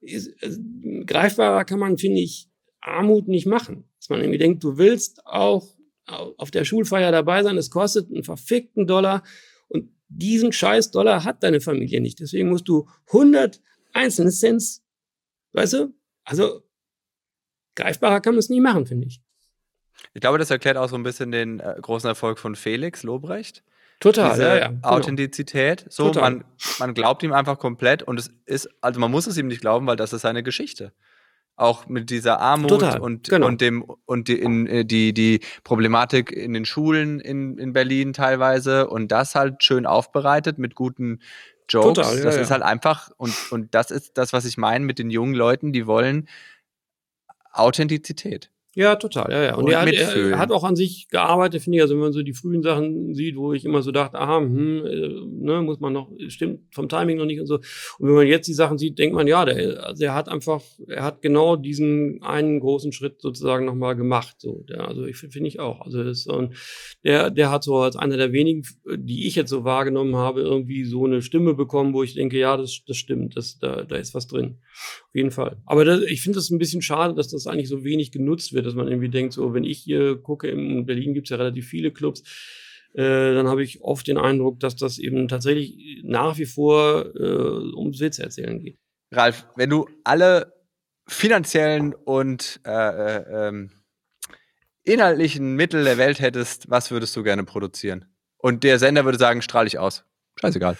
[0.00, 2.48] Ist, äh, greifbarer kann man, finde ich,
[2.80, 3.84] Armut nicht machen.
[3.98, 5.74] Dass man irgendwie denkt, du willst auch
[6.06, 9.22] auf der Schulfeier dabei sein, es kostet einen verfickten Dollar
[9.68, 12.20] und diesen scheiß Dollar hat deine Familie nicht.
[12.20, 13.60] Deswegen musst du 100
[13.94, 14.84] einzelne Cents,
[15.52, 15.94] weißt du?
[16.24, 16.62] Also
[17.74, 19.23] greifbarer kann man es nie machen, finde ich.
[20.14, 23.62] Ich glaube, das erklärt auch so ein bisschen den äh, großen Erfolg von Felix Lobrecht.
[24.00, 24.68] Total, Diese ja, ja.
[24.68, 24.88] Genau.
[24.88, 25.86] Authentizität.
[25.88, 26.22] So, Total.
[26.22, 26.44] Man,
[26.78, 29.86] man glaubt ihm einfach komplett und es ist, also man muss es ihm nicht glauben,
[29.86, 30.92] weil das ist seine Geschichte.
[31.56, 33.46] Auch mit dieser Armut Total, und, genau.
[33.46, 38.12] und dem und die, in, äh, die, die Problematik in den Schulen in, in Berlin
[38.12, 41.20] teilweise und das halt schön aufbereitet mit guten
[41.68, 41.94] Jokes.
[41.94, 42.42] Total, ja, das ja.
[42.42, 45.72] ist halt einfach, und, und das ist das, was ich meine mit den jungen Leuten,
[45.72, 46.28] die wollen
[47.52, 48.50] Authentizität.
[48.76, 49.54] Ja, total, ja, ja.
[49.54, 51.82] Und, und er, hat, er, hat, auch an sich gearbeitet, finde ich.
[51.82, 54.84] Also wenn man so die frühen Sachen sieht, wo ich immer so dachte, aha, hm,
[54.84, 55.08] äh,
[55.44, 57.56] ne, muss man noch, stimmt vom Timing noch nicht und so.
[57.98, 60.60] Und wenn man jetzt die Sachen sieht, denkt man, ja, der, also er hat einfach,
[60.88, 64.36] er hat genau diesen einen großen Schritt sozusagen nochmal gemacht.
[64.38, 65.80] So, der, also ich finde ich auch.
[65.80, 66.54] Also das, und
[67.04, 68.62] der, der hat so als einer der wenigen,
[68.96, 72.56] die ich jetzt so wahrgenommen habe, irgendwie so eine Stimme bekommen, wo ich denke, ja,
[72.56, 74.58] das, das stimmt, das, da, da ist was drin.
[75.14, 75.58] Auf jeden Fall.
[75.64, 78.66] Aber das, ich finde es ein bisschen schade, dass das eigentlich so wenig genutzt wird
[78.66, 81.68] dass man irgendwie denkt, so, wenn ich hier gucke, in Berlin gibt es ja relativ
[81.68, 82.24] viele Clubs,
[82.94, 87.76] äh, dann habe ich oft den Eindruck, dass das eben tatsächlich nach wie vor äh,
[87.76, 88.76] ums Witz erzählen geht.
[89.12, 90.52] Ralf, wenn du alle
[91.06, 93.70] finanziellen und äh, äh, ähm,
[94.82, 98.06] inhaltlichen Mittel der Welt hättest, was würdest du gerne produzieren?
[98.36, 100.04] Und der Sender würde sagen, strahle ich aus.
[100.40, 100.76] Scheißegal.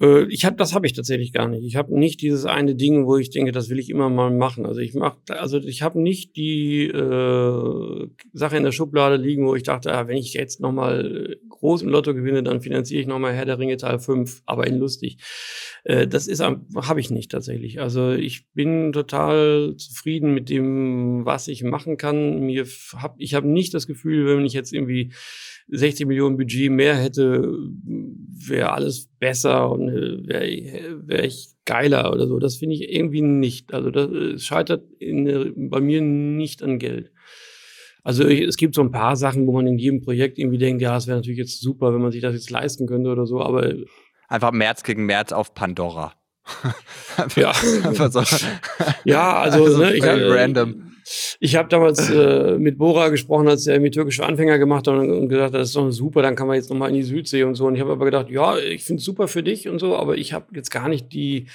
[0.00, 1.64] Äh, ich habe, das habe ich tatsächlich gar nicht.
[1.64, 4.66] Ich habe nicht dieses eine Ding, wo ich denke, das will ich immer mal machen.
[4.66, 9.54] Also ich mach, also ich habe nicht die äh, Sache in der Schublade liegen, wo
[9.54, 13.06] ich dachte, ah, wenn ich jetzt noch mal groß im Lotto gewinne, dann finanziere ich
[13.06, 15.18] noch mal Herr der Ringe Teil 5, aber in lustig.
[15.84, 17.80] Äh, das ist, habe ich nicht tatsächlich.
[17.80, 22.40] Also ich bin total zufrieden mit dem, was ich machen kann.
[22.40, 25.12] Mir hab, ich habe nicht das Gefühl, wenn ich jetzt irgendwie
[25.70, 32.26] 60 Millionen Budget mehr hätte, wäre alles besser und äh, wäre wär ich geiler oder
[32.26, 32.38] so.
[32.38, 33.72] Das finde ich irgendwie nicht.
[33.72, 37.12] Also das es scheitert in, bei mir nicht an Geld.
[38.02, 40.96] Also es gibt so ein paar Sachen, wo man in jedem Projekt irgendwie denkt, ja,
[40.96, 43.74] es wäre natürlich jetzt super, wenn man sich das jetzt leisten könnte oder so, aber
[44.28, 46.14] einfach März gegen März auf Pandora.
[47.36, 47.52] ja.
[48.10, 48.22] so.
[49.04, 50.89] ja, also, also ne, ich, random.
[51.40, 55.10] Ich habe damals äh, mit Bora gesprochen, als er irgendwie türkische Anfänger gemacht hat und,
[55.10, 57.54] und gesagt, das ist doch super, dann kann man jetzt nochmal in die Südsee und
[57.54, 57.66] so.
[57.66, 60.16] Und ich habe aber gedacht, ja, ich finde es super für dich und so, aber
[60.16, 61.46] ich habe jetzt gar nicht die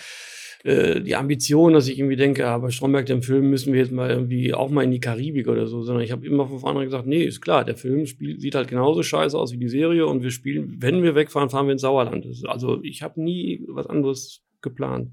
[0.65, 4.09] äh, die Ambition, dass ich irgendwie denke, aber Stromberg, dem Film müssen wir jetzt mal
[4.09, 7.05] irgendwie auch mal in die Karibik oder so, sondern ich habe immer von vornherein gesagt,
[7.05, 10.23] nee, ist klar, der Film spielt, sieht halt genauso scheiße aus wie die Serie und
[10.23, 12.25] wir spielen, wenn wir wegfahren, fahren wir ins Sauerland.
[12.47, 15.11] Also ich habe nie was anderes geplant.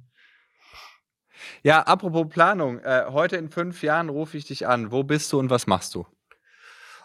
[1.65, 2.81] Ja, apropos Planung.
[2.81, 4.91] Äh, heute in fünf Jahren rufe ich dich an.
[4.91, 6.07] Wo bist du und was machst du?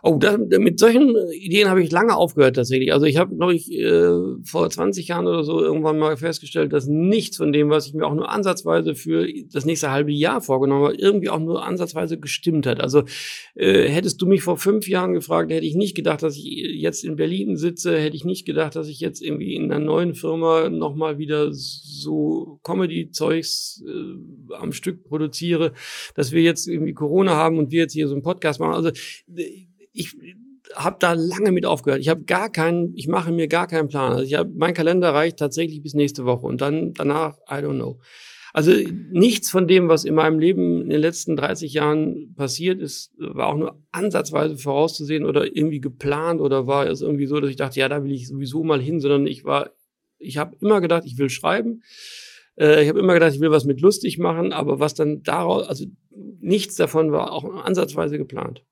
[0.04, 2.93] Oh, das, mit solchen Ideen habe ich lange aufgehört tatsächlich.
[2.93, 4.12] Also ich habe, glaube ich, äh,
[4.43, 8.06] vor 20 Jahren oder so irgendwann mal festgestellt, dass nichts von dem, was ich mir
[8.06, 12.68] auch nur ansatzweise für das nächste halbe Jahr vorgenommen habe, irgendwie auch nur ansatzweise gestimmt
[12.68, 12.80] hat.
[12.80, 13.04] Also
[13.56, 17.04] äh, hättest du mich vor fünf Jahren gefragt, hätte ich nicht gedacht, dass ich jetzt
[17.04, 20.70] in Berlin sitze, hätte ich nicht gedacht, dass ich jetzt irgendwie in einer neuen Firma
[20.70, 25.74] nochmal wieder so Comedy-Zeugs äh, am Stück produziere,
[26.16, 28.74] dass wir jetzt irgendwie Corona haben und wir jetzt hier so einen Podcast machen.
[28.74, 28.91] Also
[29.98, 30.16] ich
[30.76, 32.02] habe da lange mit aufgehört.
[32.02, 34.12] Ich habe gar keinen, ich mache mir gar keinen Plan.
[34.12, 37.76] Also ich habe mein Kalender reicht tatsächlich bis nächste Woche und dann danach I don't
[37.76, 38.00] know.
[38.54, 38.72] Also
[39.12, 43.48] nichts von dem, was in meinem Leben in den letzten 30 Jahren passiert ist, war
[43.48, 47.80] auch nur ansatzweise vorauszusehen oder irgendwie geplant oder war es irgendwie so, dass ich dachte,
[47.80, 49.72] ja, da will ich sowieso mal hin, sondern ich war,
[50.18, 51.84] ich habe immer gedacht, ich will schreiben.
[52.56, 55.68] Äh, ich habe immer gedacht, ich will was mit lustig machen, aber was dann daraus,
[55.68, 55.86] also
[56.39, 58.64] nichts davon war auch ansatzweise geplant.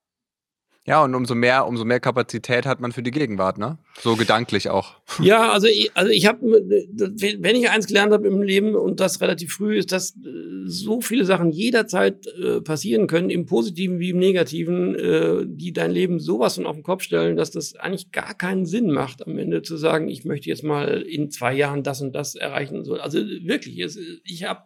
[0.88, 3.80] Ja, und umso mehr, umso mehr Kapazität hat man für die Gegenwart, ne?
[4.02, 4.96] So gedanklich auch.
[5.22, 9.22] Ja, also ich, also ich habe, wenn ich eins gelernt habe im Leben und das
[9.22, 10.30] relativ früh, ist, dass äh,
[10.66, 15.92] so viele Sachen jederzeit äh, passieren können, im Positiven wie im Negativen, äh, die dein
[15.92, 19.38] Leben sowas von auf den Kopf stellen, dass das eigentlich gar keinen Sinn macht, am
[19.40, 22.84] Ende zu sagen, ich möchte jetzt mal in zwei Jahren das und das erreichen.
[22.84, 23.80] So, also wirklich,
[24.24, 24.64] ich habe,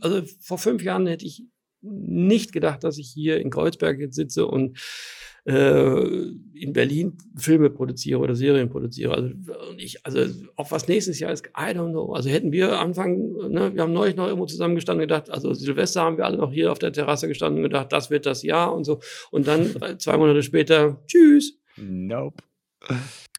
[0.00, 1.44] also vor fünf Jahren hätte ich
[1.82, 4.78] nicht gedacht, dass ich hier in Kreuzberg jetzt sitze und
[5.44, 9.14] in Berlin Filme produziere oder Serien produziere.
[9.14, 9.30] Also,
[9.78, 10.20] ich, also
[10.56, 12.12] auch was nächstes Jahr ist, I don't know.
[12.12, 16.02] Also hätten wir Anfang, ne, wir haben neulich noch irgendwo zusammengestanden und gedacht, also Silvester
[16.02, 18.74] haben wir alle noch hier auf der Terrasse gestanden und gedacht, das wird das Jahr
[18.74, 19.00] und so.
[19.30, 21.58] Und dann zwei Monate später, tschüss.
[21.76, 22.42] Nope.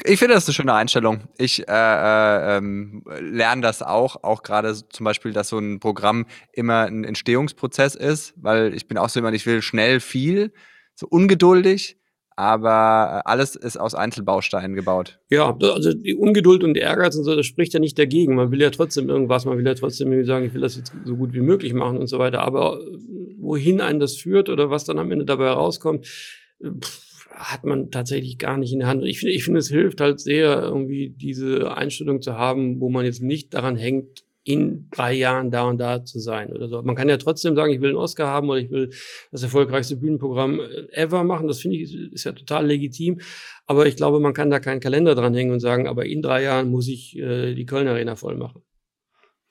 [0.03, 1.21] Ich finde das eine schöne Einstellung.
[1.37, 6.25] Ich äh, äh, ähm, lerne das auch, auch gerade zum Beispiel, dass so ein Programm
[6.53, 10.53] immer ein Entstehungsprozess ist, weil ich bin auch so jemand, ich will schnell viel
[11.01, 11.97] so ungeduldig,
[12.35, 15.19] aber alles ist aus Einzelbausteinen gebaut.
[15.29, 18.35] Ja, also die Ungeduld und Ehrgeiz und so, das spricht ja nicht dagegen.
[18.35, 21.17] Man will ja trotzdem irgendwas, man will ja trotzdem sagen, ich will das jetzt so
[21.17, 22.41] gut wie möglich machen und so weiter.
[22.41, 22.97] Aber äh,
[23.37, 28.37] wohin einen das führt oder was dann am Ende dabei rauskommt, pff, hat man tatsächlich
[28.37, 29.03] gar nicht in der Hand.
[29.03, 33.05] Ich finde, ich finde, es hilft halt sehr, irgendwie diese Einstellung zu haben, wo man
[33.05, 36.81] jetzt nicht daran hängt, in drei Jahren da und da zu sein oder so.
[36.81, 38.89] Man kann ja trotzdem sagen, ich will einen Oscar haben oder ich will
[39.31, 41.47] das erfolgreichste Bühnenprogramm äh, ever machen.
[41.47, 43.19] Das finde ich ist ja total legitim.
[43.67, 46.69] Aber ich glaube, man kann da keinen Kalender dranhängen und sagen, aber in drei Jahren
[46.69, 48.63] muss ich äh, die Köln Arena voll machen.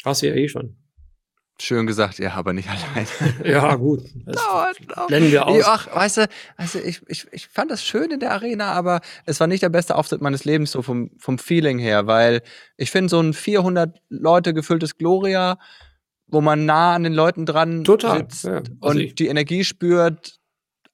[0.04, 0.76] Hast du ja eh schon.
[1.60, 3.06] Schön gesagt, ja, aber nicht allein.
[3.44, 4.02] ja, gut.
[5.08, 5.64] Blenden wir aus.
[5.66, 6.28] Ach, weißt du,
[6.72, 9.68] du ich, ich, ich fand das schön in der Arena, aber es war nicht der
[9.68, 12.42] beste Auftritt meines Lebens, so vom, vom Feeling her, weil
[12.76, 15.58] ich finde, so ein 400 Leute gefülltes Gloria,
[16.26, 18.54] wo man nah an den Leuten dran Total, sitzt ja.
[18.54, 20.38] also und die Energie spürt,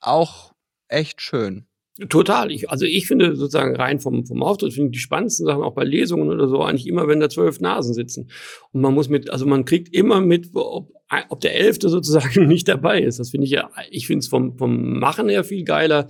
[0.01, 0.53] auch
[0.89, 1.66] echt schön.
[2.11, 2.51] Total.
[2.51, 5.75] Ich, also ich finde sozusagen rein vom, vom Auftritt, finde ich die spannendsten Sachen auch
[5.75, 8.29] bei Lesungen oder so eigentlich immer, wenn da zwölf Nasen sitzen.
[8.73, 10.93] Und man muss mit, also man kriegt immer mit, ob,
[11.31, 13.19] ob der Elfte sozusagen nicht dabei ist.
[13.19, 16.09] Das finde ich ja, ich finde es vom, vom Machen her viel geiler.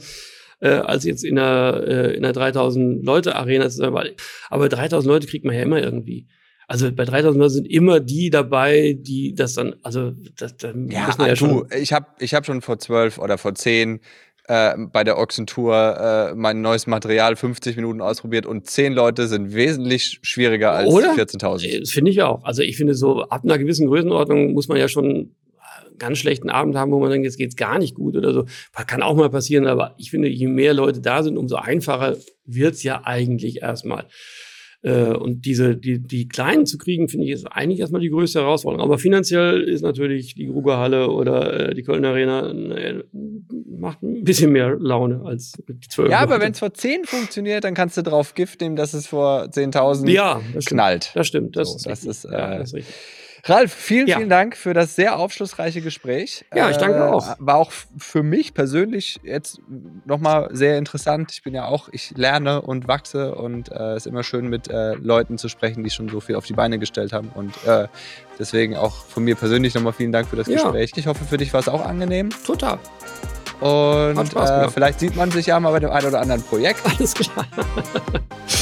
[0.58, 4.16] Äh, als jetzt in einer, äh, in einer 3000 Leute Arena zu sein, weil,
[4.48, 6.26] aber 3000 Leute kriegt man ja immer irgendwie.
[6.66, 11.14] Also bei 3000 Leute sind immer die dabei, die das dann, also das, da ja,
[11.18, 14.00] ja du, ich habe ich hab schon vor zwölf oder vor zehn
[14.48, 19.54] äh, bei der Ochsentour äh, mein neues Material 50 Minuten ausprobiert und 10 Leute sind
[19.54, 21.80] wesentlich schwieriger als 14.000.
[21.80, 22.44] Das finde ich auch.
[22.44, 25.36] Also ich finde so, ab einer gewissen Größenordnung muss man ja schon einen
[25.98, 28.44] ganz schlechten Abend haben, wo man denkt, jetzt geht's gar nicht gut oder so.
[28.86, 32.82] Kann auch mal passieren, aber ich finde, je mehr Leute da sind, umso einfacher wird's
[32.82, 34.06] ja eigentlich erstmal.
[34.86, 38.38] Äh, und diese, die, die Kleinen zu kriegen, finde ich, ist eigentlich erstmal die größte
[38.38, 38.86] Herausforderung.
[38.86, 43.02] Aber finanziell ist natürlich die Grugerhalle oder äh, die Kölner Arena äh,
[43.68, 46.08] macht ein bisschen mehr Laune als die zwölf.
[46.08, 49.08] Ja, aber wenn es vor zehn funktioniert, dann kannst du drauf Gift nehmen, dass es
[49.08, 51.10] vor 10.000 ja, knallt.
[51.14, 51.56] Das stimmt.
[51.56, 52.94] Das, so, ist, das ist, äh, ja, das ist richtig.
[53.48, 54.16] Ralf, vielen, ja.
[54.16, 56.44] vielen Dank für das sehr aufschlussreiche Gespräch.
[56.54, 57.36] Ja, ich danke äh, auch.
[57.38, 59.60] War auch für mich persönlich jetzt
[60.04, 61.30] nochmal sehr interessant.
[61.32, 64.68] Ich bin ja auch, ich lerne und wachse und es äh, ist immer schön mit
[64.68, 67.30] äh, Leuten zu sprechen, die schon so viel auf die Beine gestellt haben.
[67.34, 67.86] Und äh,
[68.38, 70.54] deswegen auch von mir persönlich nochmal vielen Dank für das ja.
[70.54, 70.92] Gespräch.
[70.96, 72.30] Ich hoffe, für dich war es auch angenehm.
[72.44, 72.78] Total.
[73.60, 76.80] Und äh, vielleicht sieht man sich ja mal bei dem einen oder anderen Projekt.
[76.98, 77.46] Alles klar.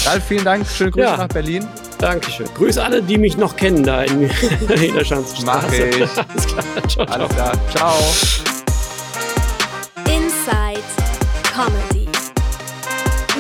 [0.07, 0.67] Ralf, vielen Dank.
[0.67, 1.17] Schöne Grüße ja.
[1.17, 1.67] nach Berlin.
[1.99, 2.47] Dankeschön.
[2.55, 4.23] Grüße alle, die mich noch kennen da in,
[4.69, 5.67] in der Schanzenstraße.
[5.67, 6.03] Mach ich.
[6.03, 6.89] Alles klar.
[6.89, 7.53] Ciao, Alles klar.
[7.75, 7.95] Ciao.
[10.07, 10.83] Inside
[11.53, 12.09] Comedy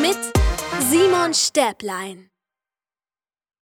[0.00, 0.18] mit
[0.90, 2.33] Simon Stäblein.